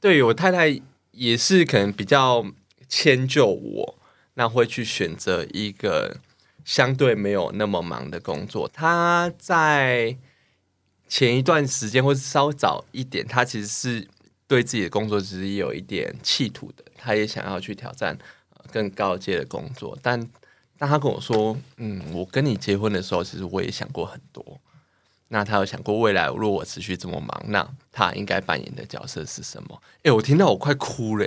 [0.00, 0.80] 对我太太
[1.12, 2.44] 也是可能比较
[2.88, 3.94] 迁就我，
[4.34, 6.16] 那会去选择一个
[6.64, 8.68] 相对没有那么忙的工作。
[8.74, 10.16] 她在
[11.06, 14.08] 前一段时间或是稍早一点，她其实是
[14.48, 18.18] 对自己的工作其实也有一点企图的，他也想要去挑战
[18.72, 20.28] 更高阶的工作，但。
[20.80, 24.60] 但他跟我说：“嗯，我跟你结婚的时候，其实我也想过很多。
[25.26, 29.82] 那他有想过未来如果我持续这么忙，那他应该扮演的角色是什么？
[30.04, 31.26] 哎，我听到我快哭了。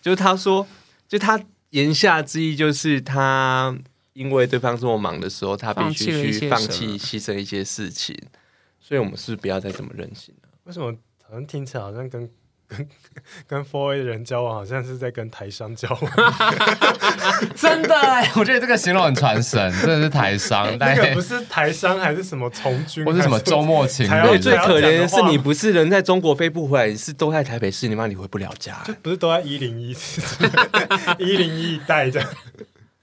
[0.00, 0.66] 就是他说，
[1.06, 3.76] 就他言下之意就是他
[4.14, 8.18] 因为对方这么忙的时候，他必须去放弃、牺牲一些事情。
[8.80, 10.48] 所以，我们是不是不要再这么任性了？
[10.64, 10.90] 为什么
[11.24, 12.26] 好像听起来好像跟
[12.68, 12.86] 跟
[13.46, 16.12] 跟 4A 的人交往，好像是在跟台商交往？
[17.56, 17.94] 真的，
[18.36, 20.76] 我觉得这个形容很传神， 真的是台商。
[20.78, 24.22] 那个不是台商，还是什么从军， 或是什么周末情侣？
[24.28, 29.96] 对，最可怜的是你不是人在中国飞不回来，你是都在台北市，你妈你回不了家，就不是都在一零一，
[31.18, 32.22] 一零一带着。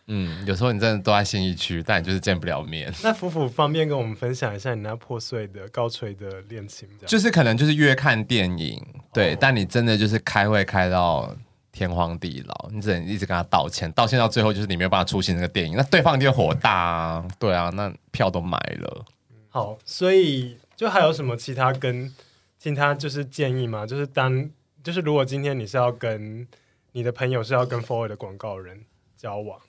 [0.08, 2.94] 嗯，有时候你真的都在信义区，但你就是见不了面。
[3.02, 6.88] 那福福方便跟我们分享一下你那破碎的高垂的恋情？
[7.08, 8.80] 就是可能就是约看电影，
[9.12, 11.36] 对，哦、但你真的就是开会开到
[11.72, 19.06] 天荒地老，你只能一直跟他道歉，道歉到最后就是你没有办法出席那个电影，那对方一定火大啊，对啊，那票都买了。
[19.50, 22.14] 好，所以就还有什么其他跟
[22.60, 23.88] 其他就是建议吗？
[23.88, 24.48] 就是当
[24.84, 26.48] 就是如果今天你是要跟
[26.92, 28.86] 你的朋友是要跟 Forward 的广告人
[29.18, 29.60] 交往。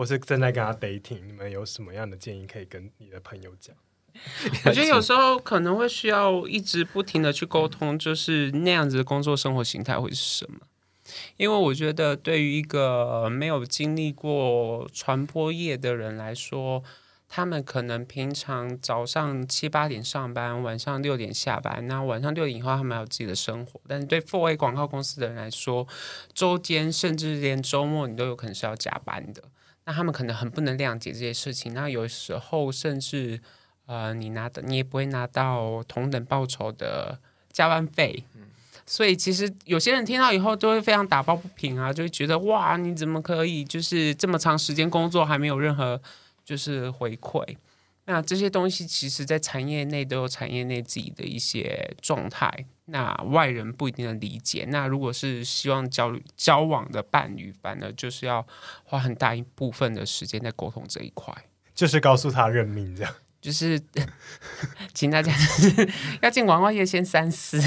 [0.00, 3.76] 或是正在跟他 dating，你们有什么样的建议可以跟你的朋友讲？
[4.64, 10.60] 我觉得有时候可能会需要一直不停的去沟通，就是那样子的工作生活形态会是什么？
[11.36, 16.82] 因为我觉得对于一个没有经历过传播业的人来说，
[17.28, 23.78] 他们可能平常早上七八点上班，晚上六点下班，那晚上六点以后他们还有自己的生活。
[23.86, 25.86] 但是对 4A 广告公司的人来说，
[26.32, 29.42] 周间甚至连周末你都有可能是要加班的。
[29.84, 33.40] 那他们可能很不能谅解这些事情，那有时候甚至，
[33.86, 37.18] 呃，你拿的你也不会拿到同等报酬的
[37.52, 38.42] 加班费，嗯、
[38.86, 46.00] 所以其实有些人听到以后都会非常打抱不平啊，就会觉得哇，你怎么可以就是这么长时间工作还没有任何
[46.44, 47.56] 就是回馈？
[48.06, 52.66] 那这些东西其实，在产业内都有产业内自己的一些状态。
[52.86, 54.66] 那外人不一定能理解。
[54.68, 58.44] 那如果是希望交交往的伴侣，反而就是要
[58.82, 61.32] 花很大一部分的时间在沟通这一块，
[61.72, 63.14] 就是告诉他认命，这样。
[63.40, 63.80] 就是
[64.92, 65.32] 请大家
[66.20, 67.58] 要进广告业先三思。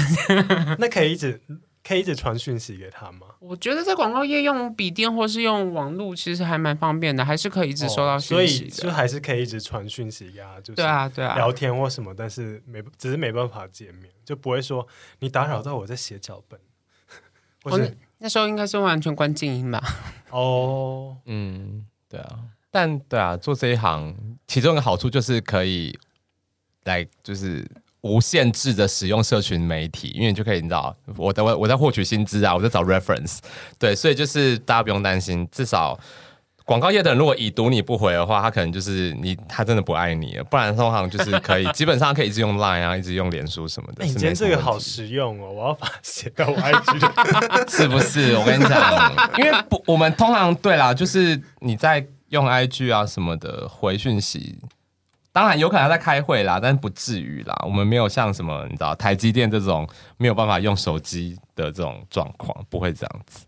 [0.78, 1.40] 那可以一直。
[1.86, 3.26] 可以一直传讯息给他吗？
[3.40, 8.66] 我觉得在广告业用笔电或是用网络，其实还蛮方便的，还是可以一直收到讯息的。
[8.68, 16.58] 哦，所以就还是可以一直传讯息给他，就是对啊对啊，聊天或什么，但是没只是没办法见面，就不会说你打扰到我在写脚本。
[17.62, 19.82] 或者那时候应该是完全关静音吧？
[20.30, 22.38] 哦，嗯，对啊，
[22.70, 24.16] 但对啊，做这一行
[24.46, 25.98] 其中一个好处就是可以
[26.84, 27.62] 来就是。
[28.04, 33.38] 无限制的使用社群媒体，因为你就可以你知道，我在我我在获取薪资啊，我在找 reference，
[33.78, 35.98] 对，所以就是大家不用担心，至少
[36.66, 44.04] 广告业的人如果已读你不回的话，他可能就是你他真的不爱你了，不然通常就是可以基本上可以一直用 Line 啊，一直用脸书什么的。
[44.04, 48.36] 你今天这个好实用哦，我要把它写到我 IG， 是不是？
[48.36, 54.58] 我跟你讲，因为不，我们通常对啦，就是你在用 IG 啊什么的回讯息。
[55.34, 57.52] 当然有可能在开会啦，但不至于啦。
[57.66, 59.84] 我们没有像什么你知道台积电这种
[60.16, 63.44] 没有办法用手机的这种状况，不会这样子。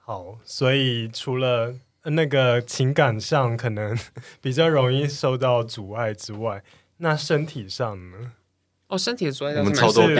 [0.00, 3.94] 好，所以除了那个情感上可能
[4.40, 6.62] 比较容易受到阻碍之外，
[6.96, 8.32] 那身体上呢？
[8.88, 10.16] 哦，身体的所以我们超多病，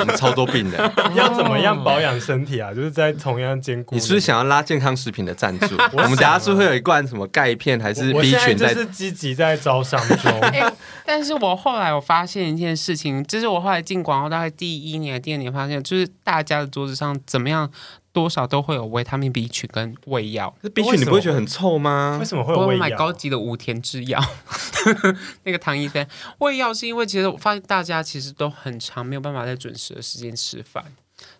[0.00, 0.78] 我们超多病的。
[1.14, 2.74] 要怎么样保养身体啊？
[2.74, 3.94] 就是在同样兼顾。
[3.94, 5.76] 你是不是想要拉健康食品的赞助？
[5.94, 8.74] 我们等下是会有一罐什么钙片，还是 B 群在？
[8.74, 10.40] 是积极在招商中。
[10.40, 10.72] 欸，
[11.06, 17.70] 但是我后来我发现一件事情，就是我后来进广告大概第一年、第二年，发现就是大家的桌子上怎么样？
[18.12, 20.54] 多少都会有维他命 B 群跟胃药。
[20.62, 22.16] 那 B 群你不会觉得很臭吗？
[22.18, 22.72] 为什么会有胃药？
[22.72, 24.22] 我买高级的无酊制药，
[25.44, 26.06] 那个唐医生
[26.38, 30.84] 胃药是因为其实我发现大家其实都很长没有办法在准时的时间吃饭，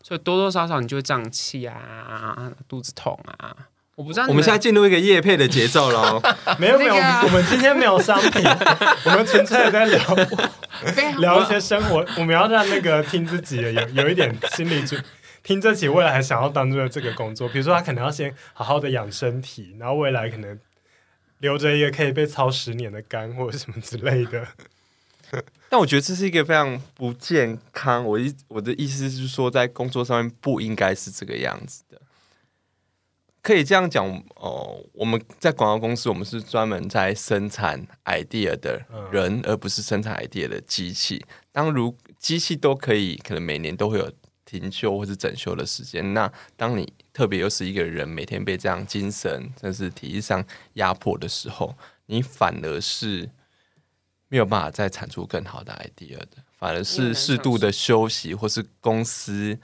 [0.02, 3.54] 所以多多少少你就会胀气啊、肚子痛啊。
[3.96, 4.26] 我不知道。
[4.28, 6.22] 我们现在进入一个夜配的节奏喽。
[6.56, 8.44] 没有没有，我们今天没有商品，
[9.04, 10.00] 我们纯粹在聊
[11.18, 12.06] 聊一些生活。
[12.16, 15.02] 我们要让那个听自己的有有一点心理准。
[15.48, 20.60] 听这起，未来还想要当做这个工作，比如说他可能要先好好的养身体，然后未来可能
[21.38, 24.46] 留着一个可以被操十年的肝或者什么之类的。
[25.70, 28.04] 但我觉得这是一个非常不健康。
[28.04, 31.98] 我意我的意思是说，在工作上面不应该是这个样子的。
[33.40, 41.24] 可以这样讲哦，我们在广告公司，我们是专门在生产 idea 的人，而不是生产 idea 的机器。
[41.52, 44.12] 当如机器都可以，可能每年都会有。
[44.48, 50.42] 停休或是整休的时间，那当你特别又是一个人，每天被这样精神甚至体力上
[50.74, 51.76] 压迫的时候，
[52.06, 53.28] 你反而是
[54.28, 59.58] 没有办法再产出更好的 idea 的，反而是适度的休息，或是公司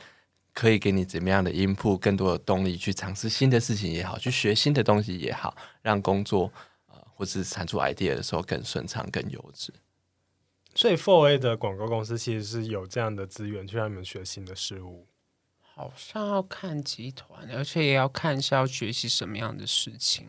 [0.52, 6.52] 可以给你怎么样的 input，更多的动力去尝试新的事情也好，去学新的东西也好，让工作
[6.88, 9.72] 呃或是产出 idea 的时候更顺畅、更优质。
[10.74, 15.06] 所以 Four A 的广告公司其实是有这样的资源去让你们学新的事物。
[15.76, 20.26] 好像要看集团，而且也要看是要学习什么样的事情。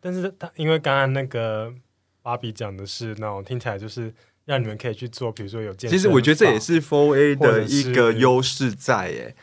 [0.00, 1.74] 但是他因为刚刚那个
[2.22, 4.14] 芭比讲的是那种听起来就是
[4.44, 5.98] 让你们可以去做，比如说有健身。
[5.98, 9.34] 其实我觉得这也是 Four A 的一个优势在诶，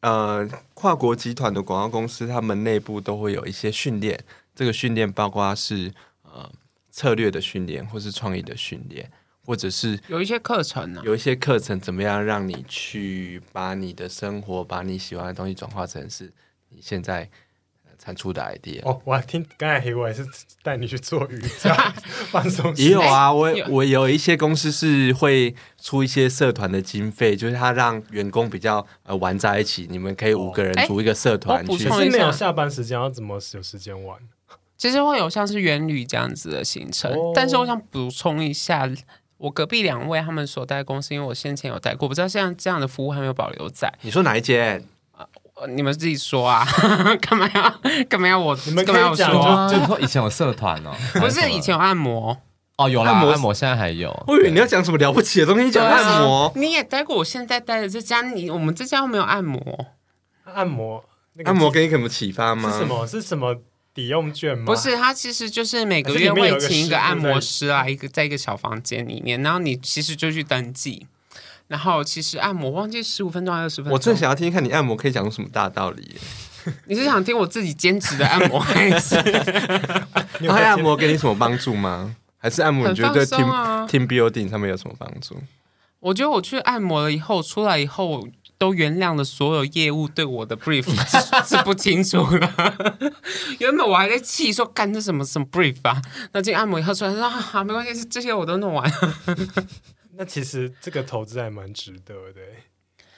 [0.00, 4.22] 呃，跨国集团的广告公司，他们内部都会有一些训练，
[4.54, 5.92] 这个训练包括是
[6.24, 6.50] 呃
[6.90, 9.10] 策略的训练，或是创意的训练。
[9.44, 16.32] 或者是有一些课程呢，有一些课程怎么样让你去把你的生活，把你喜欢的东西转化成是
[16.70, 17.28] 你现在
[17.98, 18.80] 产出的 idea。
[18.84, 20.26] 哦，我还听刚才黑我也是
[20.62, 21.74] 带你去做瑜伽
[22.30, 22.74] 放松。
[22.76, 31.88] 也有啊， 我我有一些公司是会出一些社团的经费，就是他让员工比较呃玩在一起，你们可以五个人组一个社团去。
[31.88, 34.18] 可是没有下班时间，要怎么有时间玩？
[34.76, 38.90] 其实会有像是员旅这样子的行程，哦、但是我想补充一下。
[39.38, 43.92] 我隔壁两位他们所带公司，因为我先前有待过，不知道现在这样的服务还没有保留在。
[44.02, 44.82] 你说哪一间？
[45.56, 46.66] 呃，你们自己说啊，
[47.22, 48.58] 干嘛要干嘛要我？
[48.66, 49.68] 你们干嘛要说？
[49.70, 52.36] 就是说以前有社团哦， 不是以前有按摩
[52.76, 54.10] 哦，有啦，按摩按摩现在还有。
[54.26, 56.52] 我以为你要讲什么了不起的东西，讲按摩。
[56.56, 59.86] 你也待过，我现在待的这家，你我们这家又没有按摩。
[60.44, 61.04] 按摩，
[61.44, 62.72] 按摩给你什么启发吗？
[62.72, 63.06] 是什么？
[63.06, 63.56] 是什么？
[63.94, 64.64] 抵用券吗？
[64.66, 71.06] 不是，他其实就是每个月会请一个按摩师啊，一个在一个小房间里面，然后你其实就去登记，
[71.68, 73.92] 然后其实按摩忘记十五分钟还是二十分钟。
[73.92, 76.16] 我最想要听听看你按摩可以讲出什么大道理。
[76.86, 79.16] 你是想听我自己兼职的按摩，还是
[80.48, 82.16] 按摩给你什么帮助吗？
[82.38, 85.36] 还是按摩你觉得对 team team building 上面有什么帮助？
[86.00, 88.26] 我觉得我去按摩了以后，出来以后。
[88.56, 90.84] 都原谅了所有业务对我的 brief
[91.46, 92.48] 是不清楚的。
[93.60, 96.00] 原本我还在气说干这什么什么 brief 啊，
[96.32, 98.90] 那这按摩以后出来说啊，没关系，这些我都弄完。
[100.16, 102.40] 那其实这个投资还蛮值得的。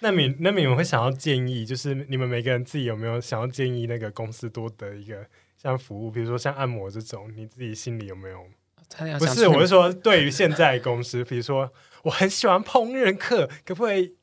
[0.01, 5.26] 那你那你们会想要建议，就是你们每个人自己有没有想要建议那个公司多得一个
[5.61, 8.47] 像服务，比如说像按摩这种，你自己心里有没有？
[9.18, 11.72] 不是，我是说对于现在公司，比如说
[12.05, 14.14] 我很喜欢烹饪课，可不可以？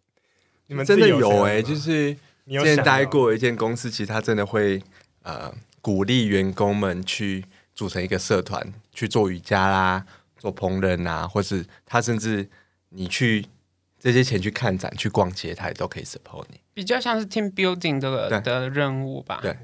[0.68, 2.14] 你们真的有哎、欸，就是
[2.48, 4.82] 之前待过一间公司，其实他真的会
[5.24, 7.44] 呃鼓励员工们去
[7.76, 10.06] 组成一个社团去做瑜伽啦、
[10.38, 12.50] 做烹饪啊，或是他甚至
[12.90, 13.46] 你去
[14.00, 16.60] 这些钱去看展、去逛街，他也都可以 support 你。
[16.74, 19.40] 比较像是 team building 的的任务吧。
[19.42, 19.58] 对，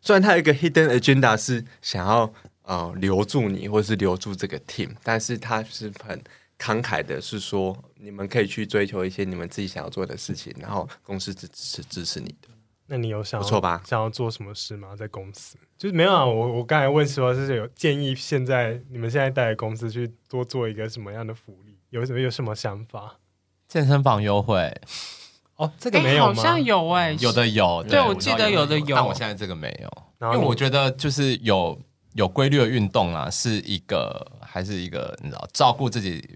[0.00, 2.32] 虽然他有一个 hidden agenda 是想要
[2.62, 6.20] 呃留住你，或是留住这个 team，但是他是很。
[6.62, 12.48] 慷慨的是说，你们可以去追求一些你们自己想要做的事情，然后公司支持支持你的。
[12.86, 13.80] 那你有想不错吧？
[13.86, 14.96] 想要做什么事吗？
[14.96, 16.26] 在公司就是没有啊。
[16.26, 21.78] 我我刚才问说，就是有建议，现在你们现在带的公司去多做一个什么样的福利？
[21.90, 23.18] 有什么有什么想法？
[23.68, 24.74] 健身房优惠
[25.54, 26.32] 哦，这个没有吗？
[26.32, 27.84] 欸、好像有哎、欸，有的有。
[27.84, 31.80] 对，我记得有的有，但我现在这个没有，因为我觉得就是有
[32.14, 36.28] 有规律的运动啊，是一个还是一个你知道照顾自己。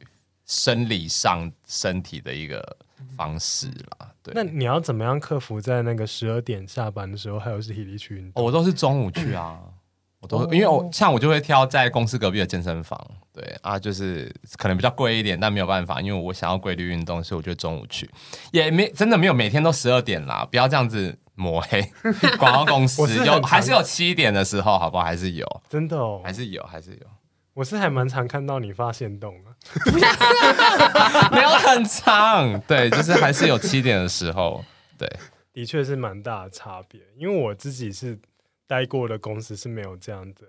[0.47, 2.76] 生理上身体的一个
[3.16, 3.68] 方式
[3.99, 4.32] 啦，对。
[4.34, 8.45] 那你要怎么样克服在那个十二点下班的时候还有是体力去运动？
[8.45, 9.59] 我都是中午去啊，
[10.20, 12.99] 我都因为我像我就会挑在公司隔壁的健身房，
[13.32, 18.11] 对啊，就是可能比较贵一点，但没有办法，因为我想要规律运动，所以我就中午去，
[18.53, 21.82] 也没真的没有每天都十二点啦，不要这样子抹黑
[22.38, 25.05] 广告公司，有还是有七点的时候，好不好？
[25.05, 27.07] 还是有，真的哦，还是有，还是有。
[27.55, 29.55] 我是还蛮常看到你发现动啊，
[31.31, 34.65] 没有很长，对，就是还是有七点的时候，
[34.99, 35.09] 对，
[35.53, 37.01] 的确是蛮大的差别。
[37.17, 38.19] 因为我自己是
[38.67, 40.41] 待过的公司是没有这样的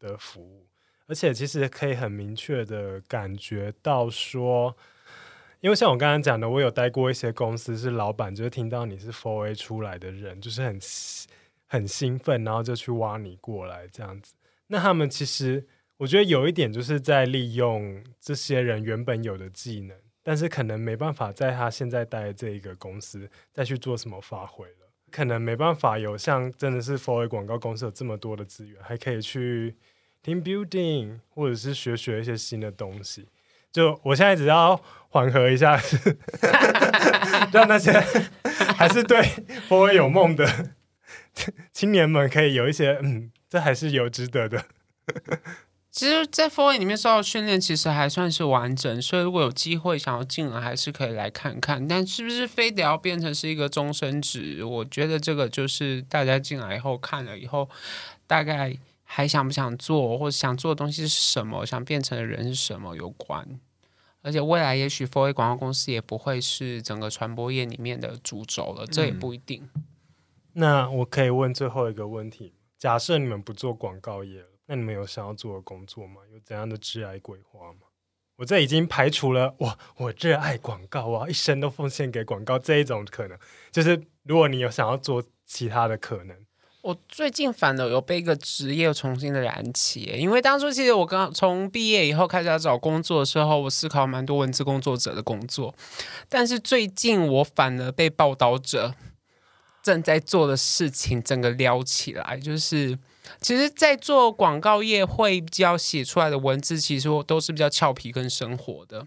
[0.00, 0.66] 的服务，
[1.06, 4.74] 而且其实可以很明确的感觉到说，
[5.60, 10.80] 因为像我刚刚讲的，我有待过一些公司，是老板就是听到你是 Four A 出来的人，就是很
[11.66, 14.32] 很兴奋，然后就去挖你过来这样子。
[14.68, 15.68] 那他们其实。
[16.04, 29.76] 我觉得有一点就是在利用这些人原本有的技能，但是可能没办法在他现在待的这一个公司再去做什么发挥了，可能没办法有像真的是 4A 广告公司有这么多的资源，还可以去
[30.22, 33.26] team building 或者是学学一些新的东西。
[33.72, 34.78] 就我现在只要
[35.08, 35.80] 缓和一下，
[37.50, 37.92] 让那些
[38.76, 39.22] 还是对
[39.70, 40.74] 4A 有梦的
[41.72, 44.66] 青年们可以有一些嗯，这还是有值得的。
[45.94, 51.86] 其实，在 FOA 里面受到训练，其实还算是完整，所以如果有机会想要进来，还是可以来看看。
[51.86, 54.64] 但是不是非得要变成是一个终身职？
[54.64, 57.70] 我觉得这个就是大家进来以后看了以后，
[58.26, 63.46] 大概还想不想做，或者想做的东西是什么，想变成的人是什么有关。
[64.22, 69.62] 而且未来也许 FOA 广告公司也不会是整个传播业里面的主轴了，这也不一定。
[69.76, 69.84] 嗯。
[70.54, 74.48] 那我可以问最后一个问题：假设你们不做广告业了？
[74.66, 76.22] 那你们有想要做的工作吗？
[76.32, 77.80] 有怎样的职业规划吗？
[78.36, 83.38] 我这已经排除了我，我热爱广告，我一生都奉献给广告这一种可能。
[83.70, 86.36] 就是如果你有想要做其他的可能，
[86.82, 95.74] 我最近反而有被一个职业重新的燃起，因为当初其实我刚从毕业以后开始要找工作的时候，我思考蛮多文字工作者的工作，
[96.28, 98.94] 但是最近我反而被报道者
[99.82, 102.98] 正在做的事情整个撩起来，就是。
[103.40, 109.06] 其实，在做广告业会比较写出来的文字，其实都是比较俏皮跟生活的。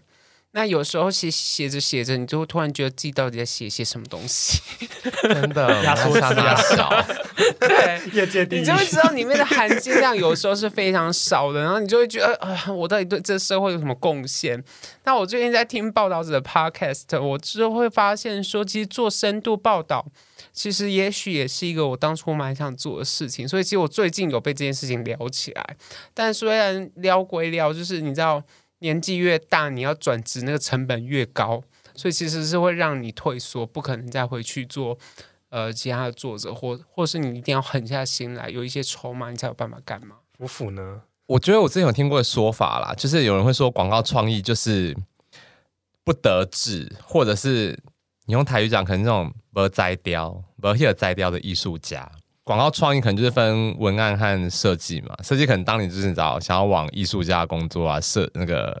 [0.58, 4.60] 那有时候写写着写着，你就会突然觉得自己到底在写些什么东西，
[5.22, 6.90] 真的压缩差大小。
[7.60, 14.60] 对， 业界第一，你就会知道里面的含金量有时候是非常少的，然后你就会觉得，啊，我到底对这社会有什么贡献？
[15.04, 20.04] 那我最近在听报道者的 podcast，我就会发现说，其实做深度报道。
[20.52, 25.76] 其实也许也是一个我当初蛮想做的事情，所以其实我最近有被这件事情撩起来。
[26.12, 28.42] 但虽然撩归撩，就是你知道
[28.80, 31.62] 年纪越大，你要转职那个成本越高，
[31.94, 34.98] 所以其实是会让你退缩，不可能再回去做
[35.50, 40.16] 呃其他的作者，或或是你一定要狠下心来，有一些筹码，你才有办法干嘛。
[40.36, 41.02] 福福呢？
[41.26, 44.96] 我觉得我之前有听过的说法啦，就是有人会说广告创意就是
[46.04, 47.78] 不得志，或者是。
[48.26, 52.12] 你用台语讲，可能那种无才调、无迄个才调的艺术家，
[52.48, 55.14] 广告创意可能就是分文案和设计嘛。
[55.22, 58.80] 设计可能当你就是找想要往艺术家工作啊，设那个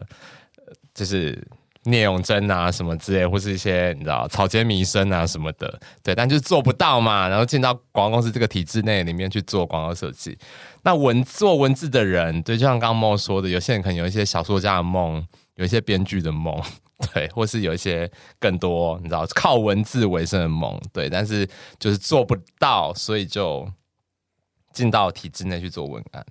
[0.94, 1.46] 就是
[1.82, 7.28] 聂永贞啊什么之类，或是一些你知道草间弥生啊什么的，对，但就是做不到嘛。
[7.28, 10.38] 然后进到广告公司这个体制内里面去做广告设计，
[10.82, 15.22] 那文做文字的人，对，就像刚刚莫说的，有些人可能有一些小说家的梦，
[15.56, 16.58] 有一些编剧的梦。
[17.12, 23.70] 对，或是有一些更多，你知道，靠文字为生的梦，对，但是就是做不到，所以就
[24.72, 26.26] 进到体制内去做文案。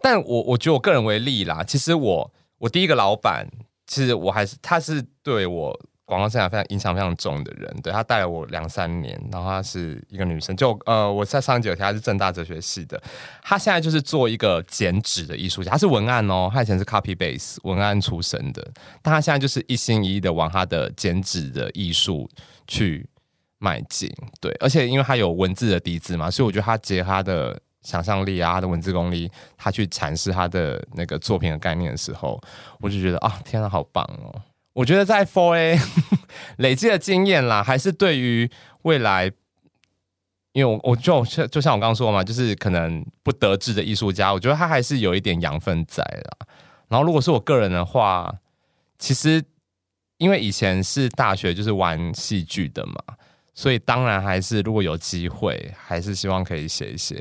[0.00, 3.48] 但我我觉得我个人为例啦，其实我我第一个老板，
[3.86, 5.80] 其实我还是他是对我。
[6.14, 13.02] 广告生涯非常影响非常重的人，对，他带了我两三年，然后她是一个女生，就呃我在上一集有提，她是政大哲学系的，
[13.42, 18.64] 她现在就是做一个剪纸的艺术家，她是文案哦，她以前是 copy base 文案出身的，
[19.02, 22.30] 但她现在就是一心一意的往她的剪纸的艺术
[22.68, 23.04] 去
[23.58, 24.08] 迈进，
[24.40, 32.40] 对，而且因为她有文字的底子嘛，所以我觉得她结合她的想象力啊，她的文字功力，她去阐释她的那个作品的概念的时候，
[32.80, 34.40] 我就觉得啊，天啊，好棒哦！
[34.74, 35.78] 我觉得在 Four A
[36.58, 38.50] 累积的经验啦，还是对于
[38.82, 39.32] 未来，
[40.52, 46.46] 因为我我就就像我刚刚说嘛，就是可能不得志的艺术家，我觉得他还是有一点养分在啦。
[46.88, 48.34] 然后如果是我个人的话，
[48.98, 49.42] 其实
[50.18, 52.94] 因为以前是大学就是玩戏剧的嘛，
[53.54, 57.16] 所以当然还是如果有机会，还是希望可以写一些。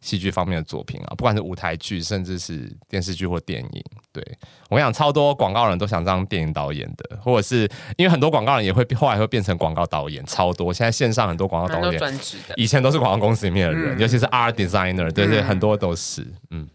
[0.00, 4.24] 戏剧方面的作品啊，不管是舞台剧，甚至是电视剧或电影，对，
[4.68, 10.72] 我跟你讲，超多广告人都想当电影导演的，或者是因为很多广告人也会后来会变成广告导演，超多。
[10.72, 12.20] 现在线上很多广告导演，
[12.56, 16.26] 以前都是广告公司里面的人，嗯、尤其是 art designer，对对，很多都是。
[16.50, 16.66] 嗯，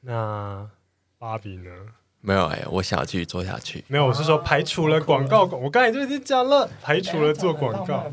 [0.00, 0.66] 那
[1.18, 1.70] 芭比呢？
[2.22, 3.84] 没有哎、欸，我想要继续做下去。
[3.88, 8.10] 没有，我是说排除了广告，我刚才就已经讲了，排除了做广告。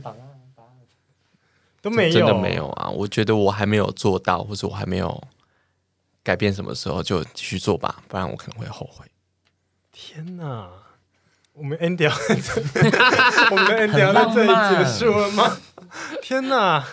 [1.89, 2.89] 都没有，真的没有啊！
[2.89, 5.23] 我觉得我还没有做到，或者我还没有
[6.23, 9.05] 改变，什么时候就继续做吧，不然我可能会后悔。
[9.91, 10.69] 天哪，
[11.53, 12.11] 我们 end 掉，
[13.51, 15.57] 我们的 end 掉在这里结束了吗？
[16.21, 16.85] 天哪，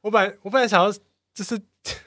[0.00, 0.90] 我本来我本来想要
[1.34, 1.60] 就是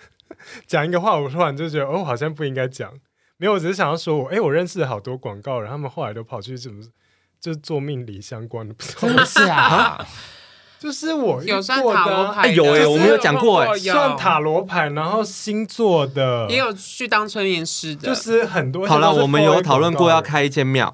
[0.65, 2.91] 讲一个话，我突然就觉得哦，好像不应该讲。
[3.37, 6.83] 没有，我只是想要说我，哎，我认识了好多广告人，他们后来都跑去怎么
[7.39, 10.05] 就做命理相关的，不是啊。
[10.83, 18.85] 就是我有算塔罗牌，有哎，我们有讲过哎，算塔罗牌，然后星座的，也有去当催眠师的，就是很多。
[18.85, 20.93] 好了，我们有讨论过要开一间庙，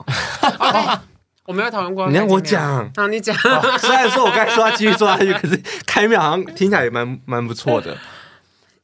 [1.46, 2.08] 我没有讨论过。
[2.08, 3.36] 你让我讲，啊，你讲。
[3.80, 7.98] 虽然说我刚才说要继续做下去，可是开庙好像听起来也蛮蛮不错的。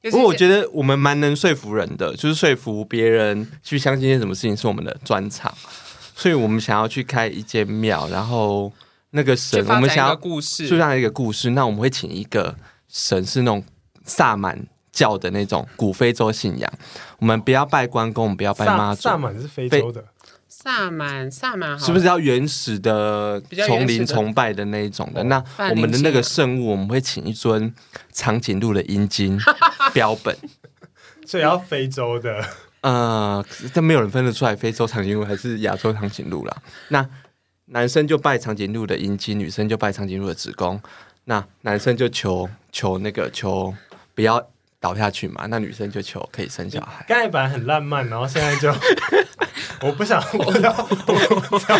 [0.10, 5.54] 不过我觉得我们蛮能说服人的，就是说服别人去相信一些什么事情是我们的专长，
[6.16, 8.74] 所以我们想要去开一间庙，然后。
[9.16, 12.54] 那个神，我们想要就这样一个故事，那我们会请一个
[12.90, 13.64] 神，是那种
[14.04, 14.62] 萨满
[14.92, 16.72] 教的那种古非洲信仰。
[17.20, 19.04] 我们不要拜关公，我们不要拜妈祖。
[19.04, 20.04] 萨满是非洲的，
[20.50, 25.24] 萨满萨满是不是要原始的丛林崇拜的那一种的？
[25.24, 27.74] 那我们的那个圣物，我们会请一尊
[28.12, 29.40] 长颈鹿的阴茎
[29.94, 30.36] 标本，
[31.26, 32.46] 所以要非洲的。
[32.82, 33.44] 呃，
[33.74, 36.56] 但没有人分得出来非洲长颈鹿还是亚洲长颈鹿啦。
[36.90, 37.04] 那
[37.68, 40.80] 男生就拜长颈鹿的阴茎，女生就拜长颈鹿的子宫。
[41.26, 43.74] 那男生就求求那个求
[44.14, 44.50] 不要
[44.80, 47.04] 倒下去嘛，那女生就求可以生小孩。
[47.08, 48.72] 刚才本来很浪漫，然后现在就
[49.82, 50.96] 我不想，我不知道，我
[51.50, 51.76] 不知道，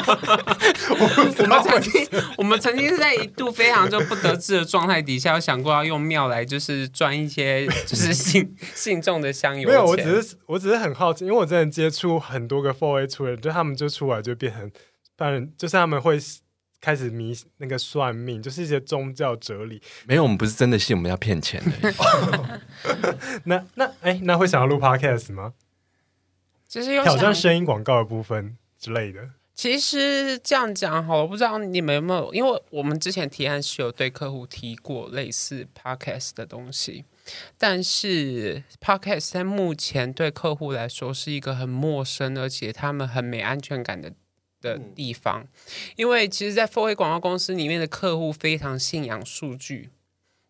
[0.90, 2.08] 我们曾经
[2.38, 9.70] 我们曾经是在一度非常就不得志的状态底下，有想过要用庙来就是赚一些 就是信信众的香油。
[9.70, 14.72] 没有，我只是我只是很好奇，因为我真的接触很多个 Four A 出来，就他们就出来就变成，
[15.16, 16.20] 当然就是他们会。
[16.82, 19.82] 开始迷那个算命，就是一些宗教哲理。
[20.06, 22.62] 没有，我们不是真的信，我们要骗钱的。
[23.46, 25.54] 那那哎，那会想要录 podcast 吗？
[26.68, 29.32] 就是有挑战声音广告的部分之类的。
[29.56, 32.32] 其实这样讲好了，不知道你们有没有？
[32.32, 37.04] 因为我们之前提案是有对客户提过类似 podcast 的东西，
[37.58, 44.14] 但是 podcast 在目前对客户来说是一个很陌生，而且他们很没安全感的。
[44.66, 45.46] 的地方，
[45.96, 49.92] 因为其实，在 4A 广告公司里面的客户非常信仰数据，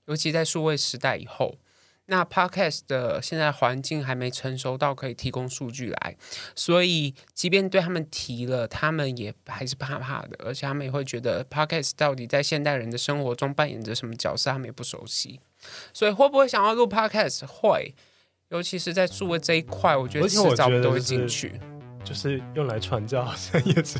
[0.05, 1.57] 尤其在数位时代以后，
[2.05, 6.15] 那 Podcast 的现在环境还没成熟到可以提供数据来，
[6.55, 15.39] 所以即便对他们提了，他们也还是怕怕的，而且他们也会觉得 Podcast 到底在现代人的生活中扮演着什么角色，他们也不熟悉，
[15.93, 17.45] 所以会不会想要录 Podcast？
[17.47, 17.93] 会，
[18.49, 21.59] 尤其是在数位这一块，我觉得迟早都会进去。
[22.05, 23.97] 就是用来传教，好像也是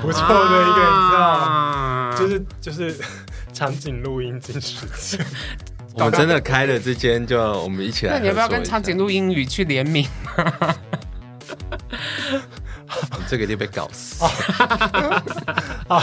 [0.00, 2.14] 不错的一个，你知道吗？
[2.16, 2.96] 就是就是
[3.52, 5.18] 长颈鹿阴茎时期，
[5.94, 8.14] 我们真的开了这间，就我们一起来。
[8.14, 10.06] 那你要不要跟长颈鹿英语去联名？
[13.28, 14.24] 这个就被搞死。
[15.88, 16.02] 好，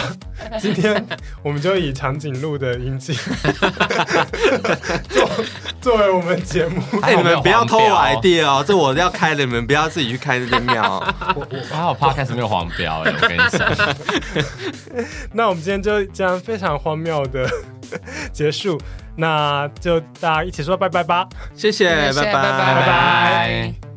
[0.60, 1.06] 今天
[1.44, 3.16] 我们就以长颈鹿的阴茎
[5.10, 5.30] 作
[5.82, 6.82] 作为我们节目。
[7.02, 11.00] 哎，你们不要偷我 idea 哦，这我要开的，你们不要自己去开这间庙。
[11.36, 13.96] 我我还好怕开始没有黄标哎，我跟你讲。
[15.34, 17.50] 那我们今天就这样非常荒谬的
[18.32, 18.80] 结束，
[19.16, 23.91] 那就大家一起说拜拜吧，谢谢，拜拜，拜拜。